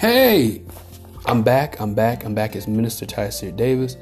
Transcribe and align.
Hey, 0.00 0.62
I'm 1.26 1.42
back. 1.42 1.78
I'm 1.78 1.92
back. 1.92 2.24
I'm 2.24 2.34
back 2.34 2.56
as 2.56 2.66
Minister 2.66 3.04
Tyser 3.04 3.54
Davis. 3.54 3.98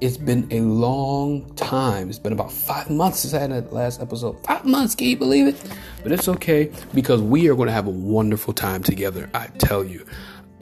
It's 0.00 0.16
been 0.16 0.46
a 0.52 0.60
long 0.60 1.52
time. 1.56 2.08
It's 2.08 2.18
been 2.20 2.32
about 2.32 2.52
five 2.52 2.88
months 2.88 3.18
since 3.18 3.34
I 3.34 3.40
had 3.40 3.50
that 3.50 3.72
last 3.72 4.00
episode. 4.00 4.38
Five 4.46 4.64
months, 4.64 4.94
can 4.94 5.08
you 5.08 5.16
believe 5.16 5.48
it? 5.48 5.56
But 6.04 6.12
it's 6.12 6.28
okay 6.28 6.70
because 6.94 7.20
we 7.20 7.48
are 7.48 7.56
going 7.56 7.66
to 7.66 7.72
have 7.72 7.88
a 7.88 7.90
wonderful 7.90 8.54
time 8.54 8.84
together. 8.84 9.28
I 9.34 9.48
tell 9.58 9.82
you, 9.82 10.06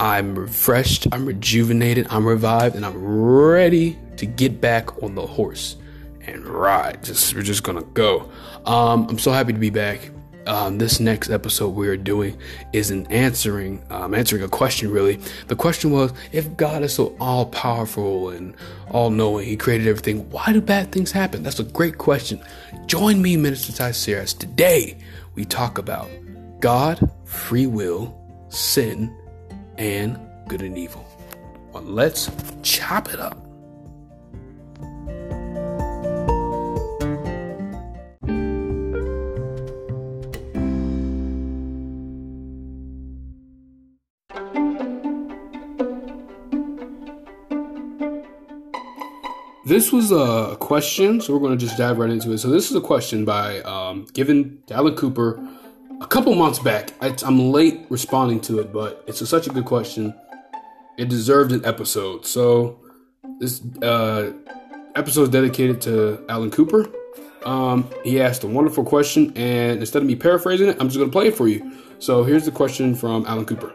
I'm 0.01 0.35
refreshed, 0.35 1.07
I'm 1.13 1.27
rejuvenated, 1.27 2.07
I'm 2.09 2.27
revived, 2.27 2.75
and 2.75 2.87
I'm 2.87 2.97
ready 3.05 3.99
to 4.17 4.25
get 4.25 4.63
back 4.63 5.03
on 5.03 5.15
the 5.15 5.27
horse 5.27 5.77
and 6.23 6.47
ride. 6.47 7.05
Just 7.05 7.35
we're 7.35 7.43
just 7.43 7.65
gonna 7.65 7.83
go. 7.83 8.31
Um, 8.65 9.07
I'm 9.11 9.19
so 9.19 9.31
happy 9.31 9.53
to 9.53 9.59
be 9.59 9.69
back. 9.69 10.11
Um, 10.47 10.79
this 10.79 11.01
next 11.01 11.31
episode 11.31 11.69
we 11.71 11.89
are 11.89 11.97
doing 11.97 12.39
is 12.73 12.91
an 12.91 13.07
answering 13.09 13.83
um, 13.91 14.15
answering 14.15 14.43
a 14.43 14.49
question 14.49 14.91
really. 14.91 15.21
The 15.49 15.57
question 15.57 15.91
was 15.91 16.13
if 16.33 16.57
god 16.57 16.83
is 16.83 16.95
so 16.95 17.15
all 17.21 17.47
powerful 17.47 18.31
and 18.31 18.55
all 18.91 19.11
knowing 19.11 19.47
he 19.47 19.57
created 19.57 19.87
everything 19.87 20.29
why 20.31 20.53
do 20.53 20.61
bad 20.61 20.93
things 20.93 21.13
happen? 21.13 21.43
That's 21.43 21.61
a 21.61 21.65
great 21.65 21.99
question. 21.99 22.43
Join 22.87 23.21
me 23.21 23.37
minister 23.37 23.73
Tyser. 23.73 24.39
today 24.39 24.97
we 25.35 25.45
talk 25.45 25.79
about 25.79 26.11
god 26.61 27.11
free 27.25 27.67
will 27.67 28.17
sin 28.49 29.15
and 29.79 30.19
good 30.49 30.63
and 30.63 30.77
evil. 30.77 31.07
Well, 31.73 31.85
let's 31.85 32.31
chop 32.63 33.13
it 33.13 33.21
up 33.21 33.40
This 49.71 49.93
was 49.93 50.11
a 50.11 50.57
question, 50.59 51.21
so 51.21 51.33
we're 51.33 51.39
going 51.39 51.57
to 51.57 51.65
just 51.65 51.79
dive 51.79 51.99
right 51.99 52.11
into 52.11 52.33
it. 52.33 52.39
So 52.39 52.51
this 52.51 52.71
is 52.71 52.77
a 52.77 52.81
question 52.81 53.25
by 53.25 53.61
um, 53.61 54.05
given 54.13 54.61
Alan 54.69 54.97
Cooper 54.97 55.41
a 56.01 56.09
couple 56.09 56.35
months 56.35 56.59
back. 56.59 56.93
I, 57.01 57.15
am 57.25 57.53
late 57.53 57.87
responding 57.89 58.41
to 58.41 58.59
it, 58.59 58.73
but 58.73 59.05
it's 59.07 59.21
a, 59.21 59.29
such 59.29 59.47
a 59.47 59.51
good 59.51 59.67
question. 59.67 60.13
It 60.99 61.09
deserved 61.09 61.53
an 61.53 61.65
episode. 61.65 62.27
So 62.27 62.81
this 63.39 63.63
uh, 63.81 64.33
episode 64.97 65.23
is 65.23 65.29
dedicated 65.29 65.81
to 65.83 66.25
Alan 66.29 66.51
Cooper. 66.51 66.91
Um, 67.45 67.89
he 68.03 68.21
asked 68.21 68.43
a 68.43 68.49
wonderful 68.49 68.83
question, 68.83 69.33
and 69.37 69.79
instead 69.79 70.03
of 70.03 70.09
me 70.09 70.17
paraphrasing 70.17 70.67
it, 70.67 70.79
I'm 70.81 70.89
just 70.89 70.99
going 70.99 71.09
to 71.09 71.13
play 71.13 71.29
it 71.29 71.37
for 71.37 71.47
you. 71.47 71.77
So 72.01 72.25
here's 72.25 72.45
the 72.45 72.51
question 72.51 72.97
from 72.97 73.25
Alan 73.25 73.47
Cooper. 73.47 73.73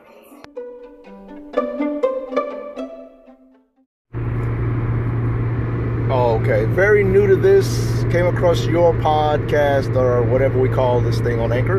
This. 7.46 8.04
Came 8.12 8.26
across 8.26 8.66
your 8.66 8.92
podcast 8.94 9.96
or 9.96 10.24
whatever 10.24 10.60
we 10.60 10.68
call 10.68 11.00
this 11.00 11.20
thing 11.20 11.40
on 11.40 11.54
Anchor. 11.54 11.78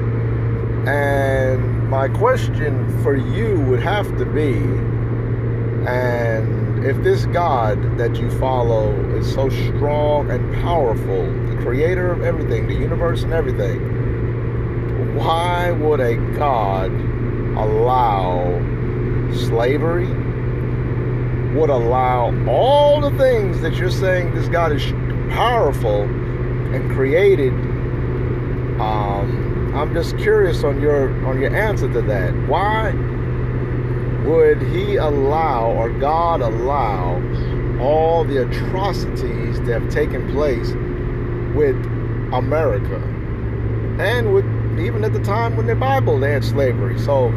And 0.89 1.91
my 1.91 2.07
question 2.09 3.03
for 3.03 3.17
you 3.17 3.61
would 3.63 3.83
have 3.83 4.07
to 4.19 4.25
be 4.25 4.55
and 5.89 6.85
if 6.85 6.97
this 7.03 7.27
God 7.27 7.99
that 7.99 8.15
you 8.15 8.31
follow 8.39 8.93
is 9.17 9.33
so 9.35 9.49
strong 9.49 10.31
and 10.31 10.55
powerful, 10.63 11.25
the 11.49 11.57
creator 11.63 12.13
of 12.13 12.23
everything, 12.23 12.69
the 12.69 12.75
universe 12.75 13.25
and 13.25 13.33
everything, 13.33 15.17
why 15.17 15.73
would 15.73 15.99
a 15.99 16.15
God 16.37 16.93
allow 17.59 18.63
slavery? 19.33 20.27
would 21.57 21.71
allow 21.71 22.35
all 22.47 23.01
the 23.01 23.17
things 23.17 23.63
that 23.63 23.75
you're 23.77 23.91
saying 23.91 24.35
this 24.35 24.47
God 24.49 24.73
is 24.73 24.83
powerful 25.31 26.03
and 26.03 26.91
created. 26.93 27.53
Um, 28.81 29.73
I'm 29.75 29.93
just 29.95 30.17
curious 30.19 30.65
on 30.65 30.81
your 30.81 31.11
on 31.27 31.41
your 31.41 31.55
answer 31.55 31.93
to 31.93 32.03
that. 32.03 32.33
Why 32.49 32.93
would 34.25 34.63
He 34.63 34.97
allow 34.97 35.71
or 35.73 35.91
God 35.91 36.41
allow 36.41 37.23
all 37.81 38.25
the 38.25 38.43
atrocities 38.49 39.61
that 39.63 39.83
have 39.83 39.91
taken 39.91 40.31
place 40.33 40.71
with 41.55 41.77
America 42.33 42.97
and 43.99 44.35
with 44.35 44.45
even 44.79 45.05
at 45.05 45.13
the 45.13 45.23
time 45.23 45.57
when 45.57 45.67
the 45.67 45.75
Bible 45.75 46.19
they 46.19 46.33
had 46.33 46.45
slavery? 46.45 46.99
So 46.99 47.29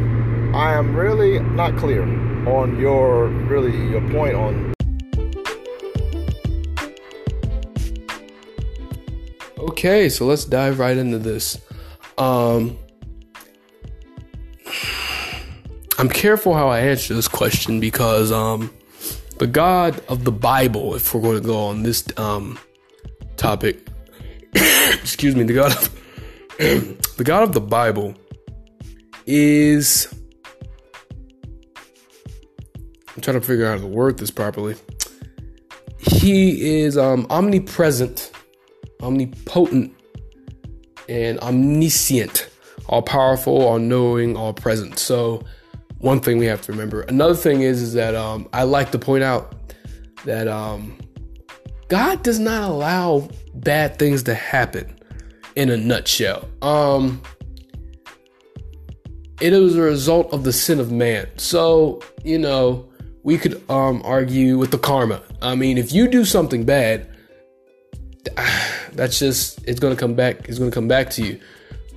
I 0.54 0.74
am 0.74 0.96
really 0.96 1.38
not 1.38 1.76
clear 1.76 2.02
on 2.48 2.78
your 2.78 3.28
really 3.28 3.76
your 3.90 4.00
point 4.10 4.34
on 4.34 4.69
Okay, 9.80 10.10
so 10.10 10.26
let's 10.26 10.44
dive 10.44 10.78
right 10.78 10.94
into 10.94 11.18
this. 11.18 11.58
Um 12.18 12.76
I'm 15.98 16.10
careful 16.10 16.52
how 16.52 16.68
I 16.68 16.80
answer 16.80 17.14
this 17.14 17.28
question 17.28 17.80
because 17.80 18.30
um 18.30 18.70
the 19.38 19.46
God 19.46 19.98
of 20.06 20.24
the 20.24 20.32
Bible, 20.32 20.94
if 20.96 21.14
we're 21.14 21.22
going 21.22 21.40
to 21.40 21.46
go 21.46 21.56
on 21.56 21.82
this 21.82 22.06
um 22.18 22.58
topic, 23.38 23.88
excuse 24.54 25.34
me, 25.34 25.44
the 25.44 25.54
God 25.54 25.72
of 25.72 26.56
the 27.16 27.24
God 27.24 27.44
of 27.44 27.54
the 27.54 27.62
Bible 27.62 28.14
is 29.24 30.14
I'm 33.16 33.22
trying 33.22 33.40
to 33.40 33.46
figure 33.46 33.64
out 33.64 33.78
how 33.78 33.86
to 33.86 33.86
word 33.86 34.18
this 34.18 34.30
properly. 34.30 34.74
He 35.96 36.82
is 36.82 36.98
um, 36.98 37.26
omnipresent, 37.30 38.29
omnipotent, 39.02 39.94
and 41.08 41.38
omniscient, 41.40 42.48
all 42.88 43.02
powerful, 43.02 43.62
all 43.62 43.78
knowing, 43.78 44.36
all 44.36 44.52
present. 44.52 44.98
So, 44.98 45.44
one 45.98 46.20
thing 46.20 46.38
we 46.38 46.46
have 46.46 46.62
to 46.62 46.72
remember. 46.72 47.02
Another 47.02 47.34
thing 47.34 47.62
is, 47.62 47.82
is 47.82 47.92
that 47.94 48.14
um, 48.14 48.48
I 48.52 48.62
like 48.62 48.90
to 48.92 48.98
point 48.98 49.22
out 49.22 49.54
that 50.24 50.48
um, 50.48 50.96
God 51.88 52.22
does 52.22 52.38
not 52.38 52.70
allow 52.70 53.28
bad 53.54 53.98
things 53.98 54.22
to 54.24 54.34
happen. 54.34 54.96
In 55.56 55.68
a 55.68 55.76
nutshell, 55.76 56.48
um, 56.62 57.20
it 59.40 59.52
is 59.52 59.76
a 59.76 59.82
result 59.82 60.32
of 60.32 60.44
the 60.44 60.52
sin 60.52 60.78
of 60.78 60.92
man. 60.92 61.26
So 61.36 62.00
you 62.24 62.38
know 62.38 62.88
we 63.22 63.36
could 63.36 63.62
um, 63.68 64.00
argue 64.04 64.58
with 64.58 64.70
the 64.70 64.78
karma. 64.78 65.22
I 65.42 65.56
mean, 65.56 65.76
if 65.76 65.92
you 65.92 66.08
do 66.08 66.24
something 66.24 66.64
bad, 66.64 67.08
that's 68.92 69.18
just 69.18 69.66
it's 69.66 69.80
going 69.80 69.94
to 69.94 70.00
come 70.00 70.14
back. 70.14 70.48
It's 70.48 70.58
going 70.58 70.70
to 70.70 70.74
come 70.74 70.88
back 70.88 71.10
to 71.10 71.24
you. 71.24 71.40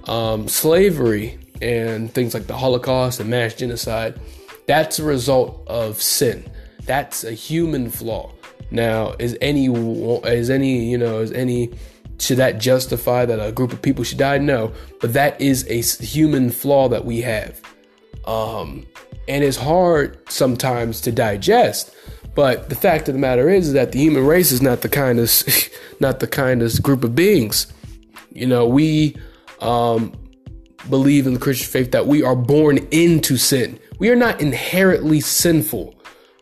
Um, 0.06 0.48
slavery 0.48 1.40
and 1.62 2.14
things 2.14 2.34
like 2.34 2.48
the 2.48 2.58
Holocaust 2.58 3.20
and 3.20 3.30
mass 3.30 3.54
genocide, 3.54 4.20
that's 4.68 5.00
a 5.00 5.04
result 5.04 5.64
of 5.68 6.02
sin. 6.02 6.46
That's 6.86 7.24
a 7.24 7.32
human 7.32 7.90
flaw. 7.90 8.32
Now, 8.72 9.16
is 9.20 9.38
any 9.40 9.68
is 9.68 10.50
any 10.50 10.90
you 10.90 10.98
know 10.98 11.20
is 11.20 11.32
any 11.32 11.72
should 12.20 12.38
that 12.38 12.60
justify 12.60 13.26
that 13.26 13.40
a 13.40 13.52
group 13.52 13.72
of 13.74 13.82
people 13.82 14.04
should 14.04 14.18
die? 14.18 14.38
No, 14.38 14.74
but 15.00 15.14
that 15.14 15.40
is 15.40 15.68
a 15.70 15.82
human 16.04 16.50
flaw 16.50 16.90
that 16.90 17.06
we 17.06 17.22
have. 17.22 17.62
Um, 18.26 18.86
and 19.28 19.44
it's 19.44 19.58
hard 19.58 20.18
sometimes 20.30 21.02
to 21.02 21.12
digest. 21.12 21.94
But 22.36 22.70
the 22.70 22.76
fact 22.76 23.08
of 23.08 23.14
the 23.14 23.20
matter 23.20 23.50
is 23.50 23.74
that 23.74 23.92
the 23.92 24.00
human 24.00 24.26
race 24.26 24.52
is 24.52 24.62
not 24.62 24.82
the 24.82 24.90
kindest, 24.90 25.70
not 26.00 26.20
the 26.20 26.28
kindest 26.28 26.82
group 26.82 27.04
of 27.04 27.16
beings. 27.16 27.68
You 28.32 28.48
know, 28.48 28.68
we 28.68 29.16
um, 29.62 30.14
believe 30.90 31.28
in 31.28 31.34
the 31.34 31.40
Christian 31.40 31.68
faith 31.68 31.92
that 31.92 32.08
we 32.08 32.24
are 32.24 32.36
born 32.36 32.80
into 32.92 33.38
sin. 33.38 33.80
We 34.00 34.10
are 34.10 34.16
not 34.16 34.42
inherently 34.42 35.20
sinful, 35.20 35.96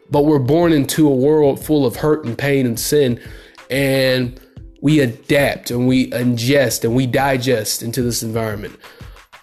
but 0.10 0.26
we're 0.26 0.40
born 0.40 0.72
into 0.72 1.08
a 1.08 1.16
world 1.16 1.64
full 1.64 1.86
of 1.86 1.98
hurt 1.98 2.26
and 2.26 2.38
pain 2.38 2.66
and 2.66 2.80
sin, 2.80 3.22
and 3.70 4.40
we 4.82 5.00
adapt 5.00 5.70
and 5.70 5.88
we 5.88 6.10
ingest 6.10 6.84
and 6.84 6.96
we 6.96 7.06
digest 7.06 7.84
into 7.84 8.02
this 8.02 8.24
environment. 8.24 8.80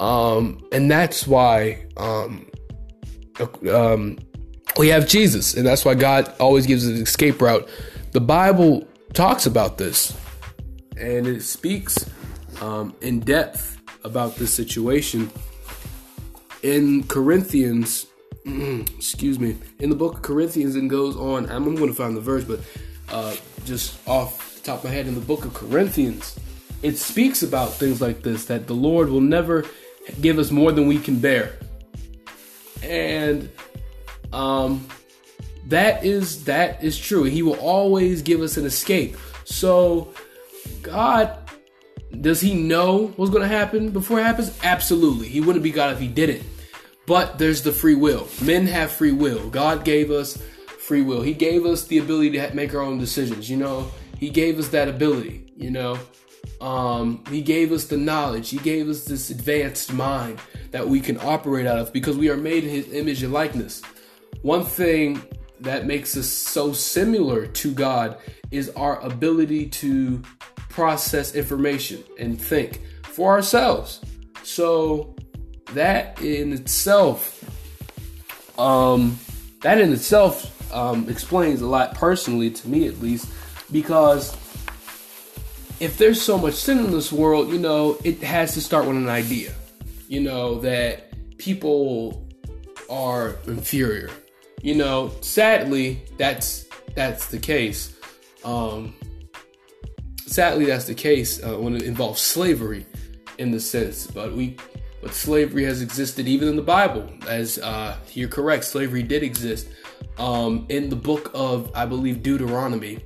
Um, 0.00 0.64
and 0.72 0.90
that's 0.90 1.26
why 1.26 1.86
um, 1.96 2.47
um, 3.72 4.18
we 4.78 4.88
have 4.88 5.08
Jesus, 5.08 5.54
and 5.54 5.66
that's 5.66 5.84
why 5.84 5.94
God 5.94 6.32
always 6.38 6.66
gives 6.66 6.86
an 6.86 6.96
escape 6.96 7.40
route. 7.40 7.68
The 8.12 8.20
Bible 8.20 8.86
talks 9.12 9.46
about 9.46 9.78
this, 9.78 10.16
and 10.96 11.26
it 11.26 11.42
speaks 11.42 12.08
um, 12.60 12.94
in 13.00 13.20
depth 13.20 13.80
about 14.04 14.36
this 14.36 14.52
situation. 14.52 15.30
In 16.62 17.04
Corinthians, 17.04 18.06
excuse 18.44 19.38
me, 19.38 19.56
in 19.78 19.90
the 19.90 19.96
book 19.96 20.16
of 20.16 20.22
Corinthians, 20.22 20.76
and 20.76 20.88
goes 20.88 21.16
on. 21.16 21.48
I'm 21.50 21.74
going 21.74 21.88
to 21.88 21.94
find 21.94 22.16
the 22.16 22.20
verse, 22.20 22.44
but 22.44 22.60
uh, 23.10 23.36
just 23.64 24.06
off 24.08 24.54
the 24.56 24.60
top 24.60 24.78
of 24.78 24.84
my 24.84 24.90
head, 24.90 25.06
in 25.06 25.14
the 25.14 25.20
book 25.20 25.44
of 25.44 25.54
Corinthians, 25.54 26.38
it 26.82 26.96
speaks 26.96 27.42
about 27.42 27.72
things 27.72 28.00
like 28.00 28.22
this 28.22 28.44
that 28.46 28.66
the 28.66 28.74
Lord 28.74 29.08
will 29.08 29.20
never 29.20 29.64
give 30.20 30.38
us 30.38 30.50
more 30.50 30.72
than 30.72 30.86
we 30.86 30.98
can 30.98 31.18
bear. 31.18 31.58
And 32.82 33.50
Um, 34.32 34.86
that 35.68 36.04
is 36.04 36.44
that 36.44 36.82
is 36.82 36.98
true. 36.98 37.24
He 37.24 37.42
will 37.42 37.58
always 37.58 38.22
give 38.22 38.40
us 38.40 38.56
an 38.56 38.66
escape. 38.66 39.16
So, 39.44 40.12
God, 40.82 41.36
does 42.20 42.40
He 42.40 42.54
know 42.54 43.08
what's 43.16 43.30
going 43.30 43.42
to 43.42 43.48
happen 43.48 43.90
before 43.90 44.20
it 44.20 44.24
happens? 44.24 44.58
Absolutely. 44.62 45.28
He 45.28 45.40
wouldn't 45.40 45.62
be 45.62 45.70
God 45.70 45.92
if 45.92 45.98
He 45.98 46.08
didn't. 46.08 46.42
But 47.06 47.38
there's 47.38 47.62
the 47.62 47.72
free 47.72 47.94
will. 47.94 48.28
Men 48.42 48.66
have 48.66 48.90
free 48.90 49.12
will. 49.12 49.48
God 49.48 49.84
gave 49.84 50.10
us 50.10 50.36
free 50.78 51.00
will. 51.02 51.22
He 51.22 51.32
gave 51.32 51.64
us 51.64 51.84
the 51.84 51.98
ability 51.98 52.32
to 52.32 52.54
make 52.54 52.74
our 52.74 52.82
own 52.82 52.98
decisions. 52.98 53.48
You 53.48 53.56
know, 53.56 53.90
He 54.18 54.28
gave 54.28 54.58
us 54.58 54.68
that 54.68 54.88
ability. 54.88 55.52
You 55.56 55.70
know, 55.70 55.98
um, 56.60 57.24
He 57.30 57.42
gave 57.42 57.72
us 57.72 57.86
the 57.86 57.96
knowledge. 57.96 58.50
He 58.50 58.58
gave 58.58 58.88
us 58.88 59.04
this 59.04 59.30
advanced 59.30 59.92
mind 59.92 60.40
that 60.70 60.86
we 60.86 61.00
can 61.00 61.18
operate 61.20 61.66
out 61.66 61.78
of 61.78 61.92
because 61.92 62.16
we 62.16 62.30
are 62.30 62.36
made 62.36 62.64
in 62.64 62.70
His 62.70 62.92
image 62.92 63.22
and 63.22 63.32
likeness. 63.32 63.82
One 64.42 64.64
thing 64.64 65.22
that 65.60 65.86
makes 65.86 66.16
us 66.16 66.28
so 66.28 66.72
similar 66.72 67.46
to 67.46 67.72
God 67.72 68.18
is 68.50 68.70
our 68.70 69.00
ability 69.00 69.68
to 69.68 70.22
process 70.68 71.34
information 71.34 72.04
and 72.18 72.40
think 72.40 72.82
for 73.02 73.32
ourselves. 73.32 74.00
So 74.44 75.16
that 75.72 76.20
in 76.22 76.52
itself, 76.52 77.44
um, 78.58 79.18
that 79.62 79.80
in 79.80 79.92
itself 79.92 80.72
um, 80.72 81.08
explains 81.08 81.60
a 81.60 81.66
lot 81.66 81.94
personally 81.94 82.50
to 82.50 82.68
me 82.68 82.86
at 82.86 83.00
least, 83.00 83.28
because 83.72 84.36
if 85.80 85.98
there's 85.98 86.20
so 86.20 86.38
much 86.38 86.54
sin 86.54 86.78
in 86.78 86.90
this 86.90 87.12
world, 87.12 87.50
you 87.50 87.58
know, 87.58 87.98
it 88.04 88.22
has 88.22 88.54
to 88.54 88.60
start 88.60 88.86
with 88.86 88.96
an 88.96 89.08
idea, 89.08 89.54
you 90.08 90.20
know, 90.20 90.60
that 90.60 91.12
people 91.38 92.26
are 92.88 93.36
inferior 93.46 94.10
you 94.62 94.74
know, 94.74 95.12
sadly, 95.20 96.02
that's 96.16 96.66
that's 96.94 97.26
the 97.28 97.38
case. 97.38 97.96
Um, 98.44 98.94
sadly, 100.26 100.66
that's 100.66 100.86
the 100.86 100.94
case 100.94 101.42
uh, 101.42 101.56
when 101.58 101.76
it 101.76 101.82
involves 101.82 102.20
slavery, 102.20 102.86
in 103.38 103.50
the 103.50 103.60
sense. 103.60 104.06
But 104.06 104.32
we, 104.32 104.56
but 105.00 105.14
slavery 105.14 105.64
has 105.64 105.80
existed 105.80 106.26
even 106.26 106.48
in 106.48 106.56
the 106.56 106.62
Bible. 106.62 107.08
As 107.28 107.58
uh, 107.58 107.96
you're 108.14 108.28
correct, 108.28 108.64
slavery 108.64 109.02
did 109.02 109.22
exist. 109.22 109.68
Um, 110.18 110.66
in 110.68 110.88
the 110.88 110.96
book 110.96 111.30
of, 111.34 111.70
I 111.74 111.86
believe, 111.86 112.24
Deuteronomy, 112.24 112.98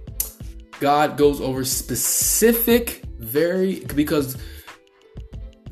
God 0.80 1.16
goes 1.16 1.40
over 1.40 1.64
specific, 1.64 3.02
very 3.18 3.80
because 3.94 4.36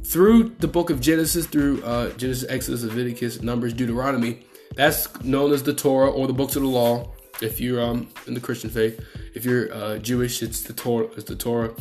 through 0.05 0.51
the 0.59 0.69
book 0.69 0.91
of 0.91 1.01
Genesis, 1.01 1.47
through 1.47 1.83
uh, 1.85 2.11
Genesis, 2.11 2.49
Exodus, 2.49 2.83
Leviticus, 2.83 3.43
Numbers, 3.43 3.73
Deuteronomy 3.73 4.45
that's 4.77 5.23
known 5.23 5.53
as 5.53 5.63
the 5.63 5.75
Torah 5.75 6.11
or 6.11 6.27
the 6.27 6.33
books 6.33 6.57
of 6.57 6.63
the 6.63 6.69
law. 6.69 7.11
If 7.43 7.61
you're 7.61 7.81
um, 7.81 8.09
in 8.27 8.35
the 8.35 8.41
Christian 8.41 8.71
faith, 8.71 9.05
if 9.35 9.45
you're 9.45 9.73
uh, 9.73 9.99
Jewish, 9.99 10.43
it's 10.43 10.63
the 10.63 10.73
Torah. 10.73 11.07
It's 11.17 11.25
the 11.25 11.37
Torah. 11.37 11.75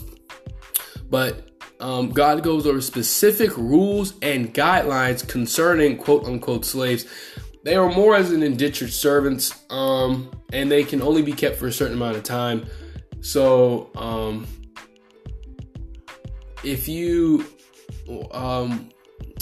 But 1.09 1.49
um, 1.79 2.11
God 2.11 2.43
goes 2.43 2.65
over 2.65 2.81
specific 2.81 3.55
rules 3.57 4.13
and 4.21 4.53
guidelines 4.53 5.27
concerning 5.27 5.97
quote 5.97 6.25
unquote 6.25 6.65
slaves. 6.65 7.05
They 7.63 7.75
are 7.75 7.89
more 7.91 8.15
as 8.15 8.31
an 8.31 8.41
indentured 8.41 8.93
servants, 8.93 9.53
um, 9.69 10.31
and 10.53 10.71
they 10.71 10.83
can 10.83 11.01
only 11.01 11.21
be 11.21 11.33
kept 11.33 11.57
for 11.57 11.67
a 11.67 11.73
certain 11.73 11.95
amount 11.95 12.15
of 12.15 12.23
time. 12.23 12.65
So, 13.21 13.89
um, 13.95 14.47
if 16.63 16.87
you, 16.87 17.45
um, 18.31 18.89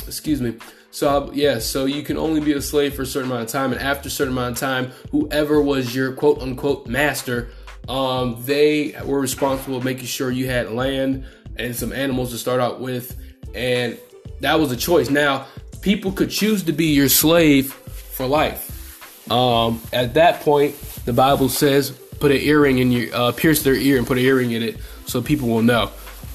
excuse 0.06 0.42
me, 0.42 0.58
so 0.92 1.32
yeah, 1.32 1.60
so 1.60 1.86
you 1.86 2.02
can 2.02 2.18
only 2.18 2.42
be 2.42 2.54
a 2.54 2.62
slave 2.62 2.96
for 2.96 3.04
a 3.04 3.06
certain 3.06 3.30
amount 3.30 3.44
of 3.44 3.50
time, 3.50 3.72
and 3.72 3.80
after 3.80 4.08
a 4.08 4.12
certain 4.12 4.34
amount 4.34 4.54
of 4.54 4.60
time, 4.60 4.92
whoever 5.12 5.62
was 5.62 5.96
your 5.96 6.12
quote 6.12 6.42
unquote 6.42 6.88
master, 6.88 7.50
um, 7.88 8.36
they 8.46 8.96
were 9.06 9.20
responsible 9.20 9.82
making 9.82 10.06
sure 10.06 10.32
you 10.32 10.48
had 10.48 10.72
land 10.72 11.26
and 11.58 11.76
some 11.76 11.94
animals 11.94 12.32
to 12.32 12.38
start 12.38 12.60
out 12.60 12.82
with, 12.82 13.16
and 13.54 13.98
that 14.42 14.60
was 14.60 14.72
a 14.72 14.78
choice. 14.78 15.10
Now, 15.10 15.46
people 15.82 16.12
could 16.12 16.30
choose 16.30 16.64
to 16.64 16.72
be 16.72 16.88
your 16.88 17.10
slave 17.10 17.74
for 17.74 18.26
life. 18.26 19.32
Um, 19.32 19.82
at 19.94 20.16
that 20.16 20.42
point, 20.42 20.76
the 21.06 21.14
Bible 21.14 21.50
says 21.50 21.98
put 22.20 22.32
an 22.32 22.38
earring 22.38 22.80
in 22.80 22.92
your 22.92 23.16
uh, 23.16 23.32
pierce 23.32 23.64
their 23.64 23.76
ear 23.76 23.98
and 23.98 24.08
put 24.08 24.18
an 24.18 24.24
earring 24.24 24.52
in 24.52 24.64
it 24.64 24.78
so 25.06 25.22
people 25.22 25.48
will 25.48 25.62
know. 25.62 25.92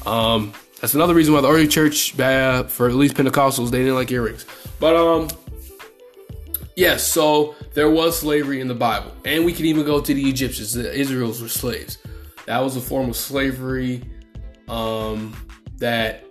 Um, 0.07 0.53
that's 0.81 0.95
another 0.95 1.15
reason 1.15 1.33
why 1.33 1.41
the 1.41 1.49
early 1.49 1.69
church, 1.69 2.19
uh, 2.19 2.65
for 2.65 2.89
at 2.89 2.95
least 2.95 3.15
Pentecostals, 3.15 3.71
they 3.71 3.79
didn't 3.79 3.95
like 3.95 4.11
earrings. 4.11 4.45
But 4.81 4.97
um, 4.97 5.29
yes. 6.77 7.07
So 7.07 7.55
there 7.75 7.91
was 7.91 8.19
slavery 8.19 8.61
in 8.61 8.69
the 8.69 8.75
Bible, 8.75 9.13
and 9.25 9.45
we 9.45 9.53
can 9.53 9.67
even 9.67 9.85
go 9.85 10.01
to 10.01 10.15
the 10.15 10.29
Egyptians. 10.29 10.73
The 10.73 10.93
Israels 10.93 11.41
were 11.41 11.49
slaves. 11.49 11.99
That 12.47 12.59
was 12.59 12.77
a 12.77 12.81
form 12.81 13.11
of 13.11 13.17
slavery 13.17 14.03
um, 14.69 15.37
that 15.77 16.25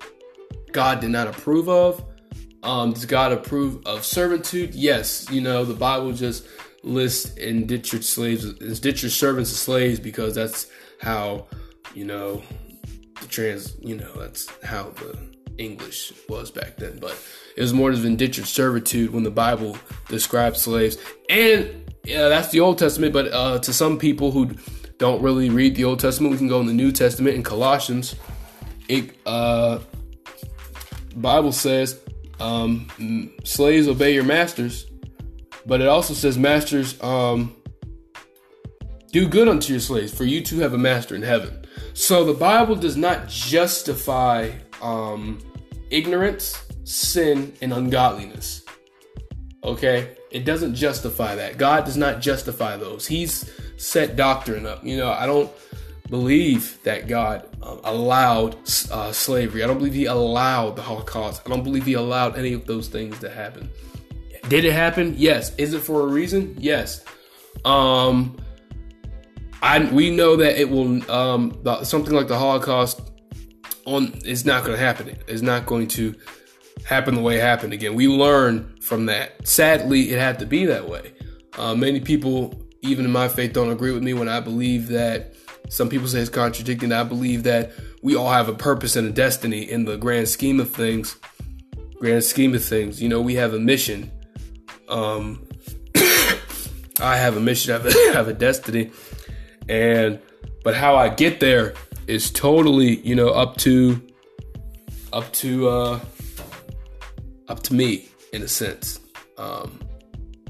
God 0.71 0.99
did 0.99 1.11
not 1.11 1.27
approve 1.27 1.69
of. 1.69 2.03
Um, 2.63 2.93
does 2.93 3.05
God 3.05 3.31
approve 3.31 3.85
of 3.85 4.05
servitude? 4.05 4.75
Yes. 4.75 5.27
You 5.31 5.41
know, 5.41 5.65
the 5.65 5.73
Bible 5.73 6.11
just 6.11 6.45
lists 6.83 7.37
your 7.93 8.01
slaves, 8.01 8.79
ditch 8.79 9.03
your 9.03 9.09
servants 9.09 9.51
as 9.51 9.59
slaves 9.59 9.99
because 9.99 10.35
that's 10.35 10.67
how, 10.99 11.47
you 11.93 12.05
know, 12.05 12.41
the 13.19 13.27
trans, 13.27 13.75
you 13.81 13.95
know, 13.95 14.11
that's 14.15 14.47
how 14.63 14.89
the 14.89 15.17
English 15.57 16.13
was 16.27 16.51
back 16.51 16.77
then. 16.77 16.97
But 16.99 17.17
it 17.55 17.61
was 17.61 17.73
more 17.73 17.91
of 17.91 18.03
indentured 18.05 18.45
servitude 18.45 19.11
when 19.11 19.23
the 19.23 19.31
Bible 19.31 19.77
describes 20.07 20.61
slaves. 20.61 20.97
And 21.29 21.93
yeah, 22.03 22.27
that's 22.27 22.49
the 22.49 22.59
Old 22.59 22.77
Testament. 22.77 23.13
But 23.13 23.31
uh, 23.31 23.59
to 23.59 23.73
some 23.73 23.97
people 23.99 24.31
who 24.31 24.51
don't 24.97 25.21
really 25.21 25.49
read 25.49 25.75
the 25.75 25.85
Old 25.85 25.99
Testament, 25.99 26.31
we 26.31 26.37
can 26.37 26.47
go 26.47 26.59
in 26.59 26.67
the 26.67 26.73
New 26.73 26.91
Testament 26.91 27.35
in 27.35 27.43
Colossians. 27.43 28.15
It 28.87 29.15
uh, 29.25 29.79
Bible 31.15 31.51
says, 31.51 31.99
um, 32.39 33.33
"Slaves 33.43 33.87
obey 33.87 34.13
your 34.13 34.23
masters," 34.23 34.87
but 35.65 35.81
it 35.81 35.87
also 35.87 36.13
says, 36.13 36.37
"Masters, 36.37 37.01
um, 37.01 37.55
do 39.11 39.27
good 39.27 39.47
unto 39.47 39.73
your 39.73 39.81
slaves, 39.81 40.13
for 40.13 40.23
you 40.23 40.41
too 40.41 40.59
have 40.59 40.73
a 40.73 40.77
master 40.77 41.15
in 41.15 41.21
heaven." 41.21 41.65
So 41.93 42.23
the 42.23 42.33
Bible 42.33 42.75
does 42.75 42.95
not 42.95 43.27
justify 43.27 44.51
um, 44.81 45.39
ignorance, 45.89 46.63
sin, 46.83 47.53
and 47.61 47.73
ungodliness. 47.73 48.63
Okay? 49.63 50.15
It 50.31 50.45
doesn't 50.45 50.75
justify 50.75 51.35
that. 51.35 51.57
God 51.57 51.85
does 51.85 51.97
not 51.97 52.21
justify 52.21 52.77
those. 52.77 53.05
He's 53.05 53.51
set 53.77 54.15
doctrine 54.15 54.65
up. 54.65 54.83
You 54.83 54.97
know, 54.97 55.11
I 55.11 55.25
don't 55.25 55.51
believe 56.09 56.81
that 56.83 57.07
God 57.07 57.47
um, 57.61 57.81
allowed 57.83 58.55
uh, 58.89 59.11
slavery. 59.11 59.63
I 59.63 59.67
don't 59.67 59.77
believe 59.77 59.93
He 59.93 60.05
allowed 60.05 60.75
the 60.75 60.81
Holocaust. 60.81 61.41
I 61.45 61.49
don't 61.49 61.63
believe 61.63 61.85
He 61.85 61.93
allowed 61.93 62.37
any 62.37 62.53
of 62.53 62.65
those 62.65 62.87
things 62.87 63.19
to 63.19 63.29
happen. 63.29 63.69
Did 64.47 64.65
it 64.65 64.73
happen? 64.73 65.13
Yes. 65.17 65.55
Is 65.55 65.73
it 65.73 65.81
for 65.81 66.01
a 66.01 66.07
reason? 66.07 66.55
Yes. 66.59 67.03
Um, 67.65 68.37
I 69.61 69.79
we 69.91 70.09
know 70.09 70.35
that 70.37 70.59
it 70.59 70.69
will 70.69 71.09
um 71.11 71.61
something 71.83 72.13
like 72.13 72.27
the 72.27 72.37
Holocaust 72.37 73.01
on 73.85 74.13
is 74.25 74.45
not 74.45 74.63
going 74.63 74.75
to 74.77 74.83
happen. 74.83 75.15
It's 75.27 75.41
not 75.41 75.65
going 75.65 75.87
to 75.89 76.15
happen 76.85 77.15
the 77.15 77.21
way 77.21 77.37
it 77.37 77.41
happened 77.41 77.73
again. 77.73 77.93
We 77.93 78.07
learn 78.07 78.77
from 78.81 79.05
that. 79.07 79.47
Sadly, 79.47 80.11
it 80.11 80.19
had 80.19 80.39
to 80.39 80.45
be 80.45 80.65
that 80.65 80.87
way. 80.87 81.13
Uh, 81.57 81.75
many 81.75 81.99
people, 81.99 82.63
even 82.81 83.05
in 83.05 83.11
my 83.11 83.27
faith, 83.27 83.53
don't 83.53 83.71
agree 83.71 83.91
with 83.91 84.03
me 84.03 84.13
when 84.13 84.29
I 84.29 84.39
believe 84.39 84.87
that 84.89 85.33
some 85.69 85.89
people 85.89 86.07
say 86.07 86.19
it's 86.19 86.29
contradicting. 86.29 86.91
I 86.91 87.03
believe 87.03 87.43
that 87.43 87.71
we 88.01 88.15
all 88.15 88.29
have 88.29 88.49
a 88.49 88.53
purpose 88.53 88.95
and 88.95 89.07
a 89.07 89.11
destiny 89.11 89.69
in 89.69 89.85
the 89.85 89.97
grand 89.97 90.27
scheme 90.27 90.59
of 90.59 90.71
things. 90.71 91.17
Grand 91.99 92.23
scheme 92.23 92.55
of 92.55 92.63
things, 92.63 93.01
you 93.01 93.07
know, 93.07 93.21
we 93.21 93.35
have 93.35 93.53
a 93.53 93.59
mission. 93.59 94.11
Um, 94.91 95.47
I 96.99 97.17
have 97.17 97.35
a 97.35 97.39
mission. 97.39 97.73
I 97.73 97.77
have 97.77 97.85
a, 97.87 97.89
I 98.09 98.11
have 98.13 98.27
a 98.27 98.33
destiny 98.33 98.91
and 99.71 100.19
but 100.63 100.75
how 100.75 100.95
I 100.95 101.09
get 101.09 101.39
there 101.39 101.73
is 102.07 102.31
totally, 102.31 102.99
you 102.99 103.15
know, 103.15 103.29
up 103.29 103.57
to 103.57 104.01
up 105.13 105.31
to 105.33 105.69
uh 105.69 105.99
up 107.47 107.63
to 107.63 107.73
me 107.73 108.09
in 108.33 108.41
a 108.41 108.47
sense. 108.47 108.99
Um 109.37 109.79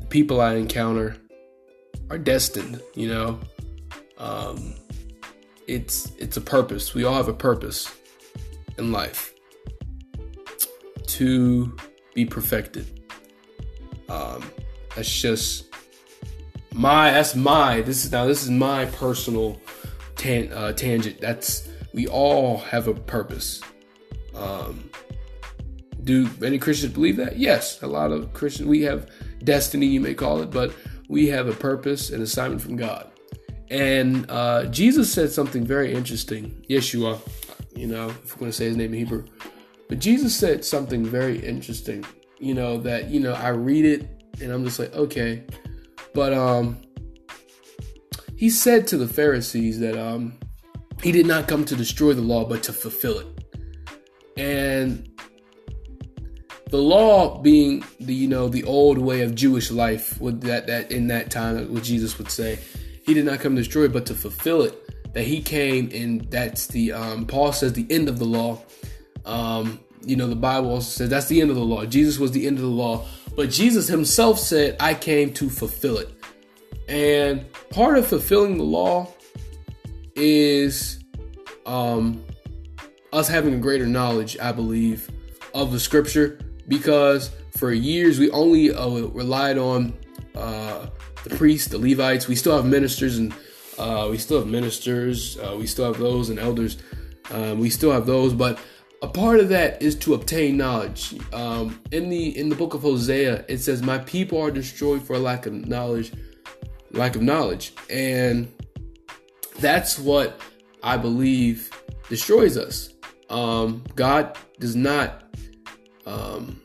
people 0.09 0.41
I 0.41 0.55
encounter 0.55 1.17
are 2.09 2.17
destined, 2.17 2.81
you 2.95 3.07
know. 3.07 3.39
Um 4.17 4.73
it's 5.67 6.11
it's 6.17 6.37
a 6.37 6.41
purpose. 6.41 6.93
We 6.93 7.03
all 7.03 7.15
have 7.15 7.27
a 7.27 7.33
purpose 7.33 7.93
in 8.77 8.91
life 8.91 9.33
to 11.07 11.75
be 12.13 12.25
perfected. 12.25 13.00
Um 14.11 14.43
that's 14.95 15.21
just 15.25 15.73
my 16.73 17.11
that's 17.11 17.35
my 17.35 17.81
this 17.81 18.05
is 18.05 18.11
now 18.11 18.25
this 18.25 18.43
is 18.43 18.49
my 18.49 18.85
personal 18.85 19.59
tan, 20.15 20.51
uh, 20.53 20.71
tangent. 20.73 21.19
That's 21.19 21.67
we 21.93 22.07
all 22.07 22.57
have 22.57 22.87
a 22.87 22.93
purpose. 22.93 23.61
Um, 24.35 24.89
do 26.03 26.29
many 26.39 26.57
Christians 26.57 26.93
believe 26.93 27.17
that? 27.17 27.37
Yes, 27.37 27.81
a 27.81 27.87
lot 27.87 28.11
of 28.11 28.33
Christians 28.33 28.69
we 28.69 28.81
have 28.83 29.09
destiny, 29.43 29.87
you 29.87 29.99
may 29.99 30.13
call 30.13 30.41
it, 30.41 30.51
but 30.51 30.73
we 31.09 31.27
have 31.27 31.47
a 31.47 31.53
purpose 31.53 32.09
and 32.09 32.23
assignment 32.23 32.61
from 32.61 32.75
God. 32.75 33.11
And 33.69 34.29
uh, 34.29 34.65
Jesus 34.65 35.11
said 35.11 35.31
something 35.31 35.65
very 35.65 35.93
interesting. 35.93 36.63
Yeshua, 36.69 37.19
you 37.75 37.87
know, 37.87 38.09
if 38.09 38.35
we're 38.35 38.39
going 38.39 38.51
to 38.51 38.57
say 38.57 38.65
his 38.65 38.77
name 38.77 38.93
in 38.93 38.99
Hebrew. 38.99 39.25
But 39.87 39.99
Jesus 39.99 40.35
said 40.35 40.63
something 40.63 41.05
very 41.05 41.39
interesting, 41.39 42.05
you 42.41 42.53
know, 42.53 42.77
that, 42.81 43.09
you 43.09 43.19
know, 43.19 43.33
I 43.33 43.49
read 43.49 43.85
it 43.85 44.23
and 44.41 44.51
I'm 44.51 44.63
just 44.63 44.79
like, 44.79 44.93
okay. 44.93 45.43
But 46.13 46.33
um 46.33 46.77
he 48.35 48.49
said 48.49 48.87
to 48.87 48.97
the 48.97 49.07
Pharisees 49.07 49.79
that 49.79 49.97
um 49.97 50.33
he 51.03 51.11
did 51.11 51.25
not 51.25 51.47
come 51.47 51.65
to 51.65 51.75
destroy 51.75 52.13
the 52.13 52.21
law, 52.21 52.45
but 52.45 52.63
to 52.63 52.73
fulfill 52.73 53.19
it. 53.19 53.27
And 54.37 55.07
the 56.69 56.77
law 56.77 57.37
being 57.41 57.83
the 57.99 58.13
you 58.13 58.27
know 58.27 58.47
the 58.47 58.63
old 58.63 58.97
way 58.97 59.21
of 59.21 59.35
Jewish 59.35 59.71
life, 59.71 60.19
with 60.21 60.41
that 60.41 60.67
that 60.67 60.91
in 60.91 61.07
that 61.07 61.29
time, 61.29 61.71
what 61.73 61.83
Jesus 61.83 62.17
would 62.17 62.31
say, 62.31 62.59
he 63.05 63.13
did 63.13 63.25
not 63.25 63.39
come 63.39 63.55
to 63.55 63.61
destroy 63.61 63.83
it, 63.83 63.93
but 63.93 64.05
to 64.07 64.13
fulfill 64.13 64.63
it. 64.63 65.13
That 65.13 65.23
he 65.23 65.41
came, 65.41 65.89
and 65.93 66.21
that's 66.31 66.67
the 66.67 66.93
um, 66.93 67.25
Paul 67.25 67.51
says 67.51 67.73
the 67.73 67.85
end 67.89 68.07
of 68.07 68.19
the 68.19 68.25
law. 68.25 68.61
Um, 69.25 69.81
you 70.03 70.15
know, 70.15 70.27
the 70.27 70.35
Bible 70.35 70.71
also 70.71 70.89
says 70.89 71.09
that's 71.09 71.27
the 71.27 71.41
end 71.41 71.49
of 71.49 71.55
the 71.55 71.63
law. 71.63 71.85
Jesus 71.85 72.17
was 72.19 72.31
the 72.31 72.47
end 72.47 72.57
of 72.57 72.63
the 72.63 72.69
law, 72.69 73.05
but 73.35 73.49
Jesus 73.49 73.87
himself 73.87 74.39
said, 74.39 74.75
"I 74.79 74.93
came 74.93 75.33
to 75.33 75.49
fulfill 75.49 75.97
it." 75.97 76.09
And 76.87 77.45
part 77.69 77.97
of 77.97 78.07
fulfilling 78.07 78.57
the 78.57 78.63
law 78.63 79.13
is 80.15 80.99
um, 81.65 82.23
us 83.13 83.27
having 83.27 83.53
a 83.53 83.57
greater 83.57 83.85
knowledge, 83.85 84.37
I 84.39 84.51
believe, 84.51 85.09
of 85.53 85.71
the 85.71 85.79
scripture 85.79 86.39
because 86.67 87.31
for 87.57 87.71
years 87.71 88.19
we 88.19 88.29
only 88.31 88.73
uh, 88.73 88.87
relied 88.87 89.57
on 89.57 89.93
uh, 90.35 90.87
the 91.23 91.35
priests, 91.35 91.69
the 91.69 91.77
Levites. 91.77 92.27
We 92.27 92.35
still 92.35 92.55
have 92.55 92.65
ministers 92.65 93.17
and 93.17 93.33
uh, 93.77 94.07
we 94.09 94.17
still 94.17 94.39
have 94.39 94.47
ministers. 94.47 95.37
Uh, 95.37 95.55
we 95.57 95.67
still 95.67 95.85
have 95.85 95.97
those 95.97 96.29
and 96.29 96.39
elders. 96.39 96.77
Um, 97.31 97.59
we 97.59 97.69
still 97.69 97.91
have 97.91 98.05
those, 98.05 98.33
but 98.33 98.59
a 99.01 99.07
part 99.07 99.39
of 99.39 99.49
that 99.49 99.81
is 99.81 99.95
to 99.95 100.13
obtain 100.13 100.57
knowledge. 100.57 101.15
Um, 101.33 101.79
in 101.91 102.09
the 102.09 102.37
in 102.37 102.49
the 102.49 102.55
book 102.55 102.73
of 102.73 102.81
Hosea, 102.81 103.45
it 103.47 103.59
says, 103.59 103.81
"My 103.81 103.97
people 103.99 104.39
are 104.39 104.51
destroyed 104.51 105.01
for 105.01 105.17
lack 105.17 105.45
of 105.45 105.53
knowledge, 105.53 106.11
lack 106.91 107.15
of 107.15 107.21
knowledge," 107.21 107.73
and 107.89 108.51
that's 109.59 109.97
what 109.97 110.39
I 110.83 110.97
believe 110.97 111.69
destroys 112.09 112.57
us. 112.57 112.93
Um, 113.29 113.83
God 113.95 114.37
does 114.59 114.75
not 114.75 115.23
um, 116.05 116.61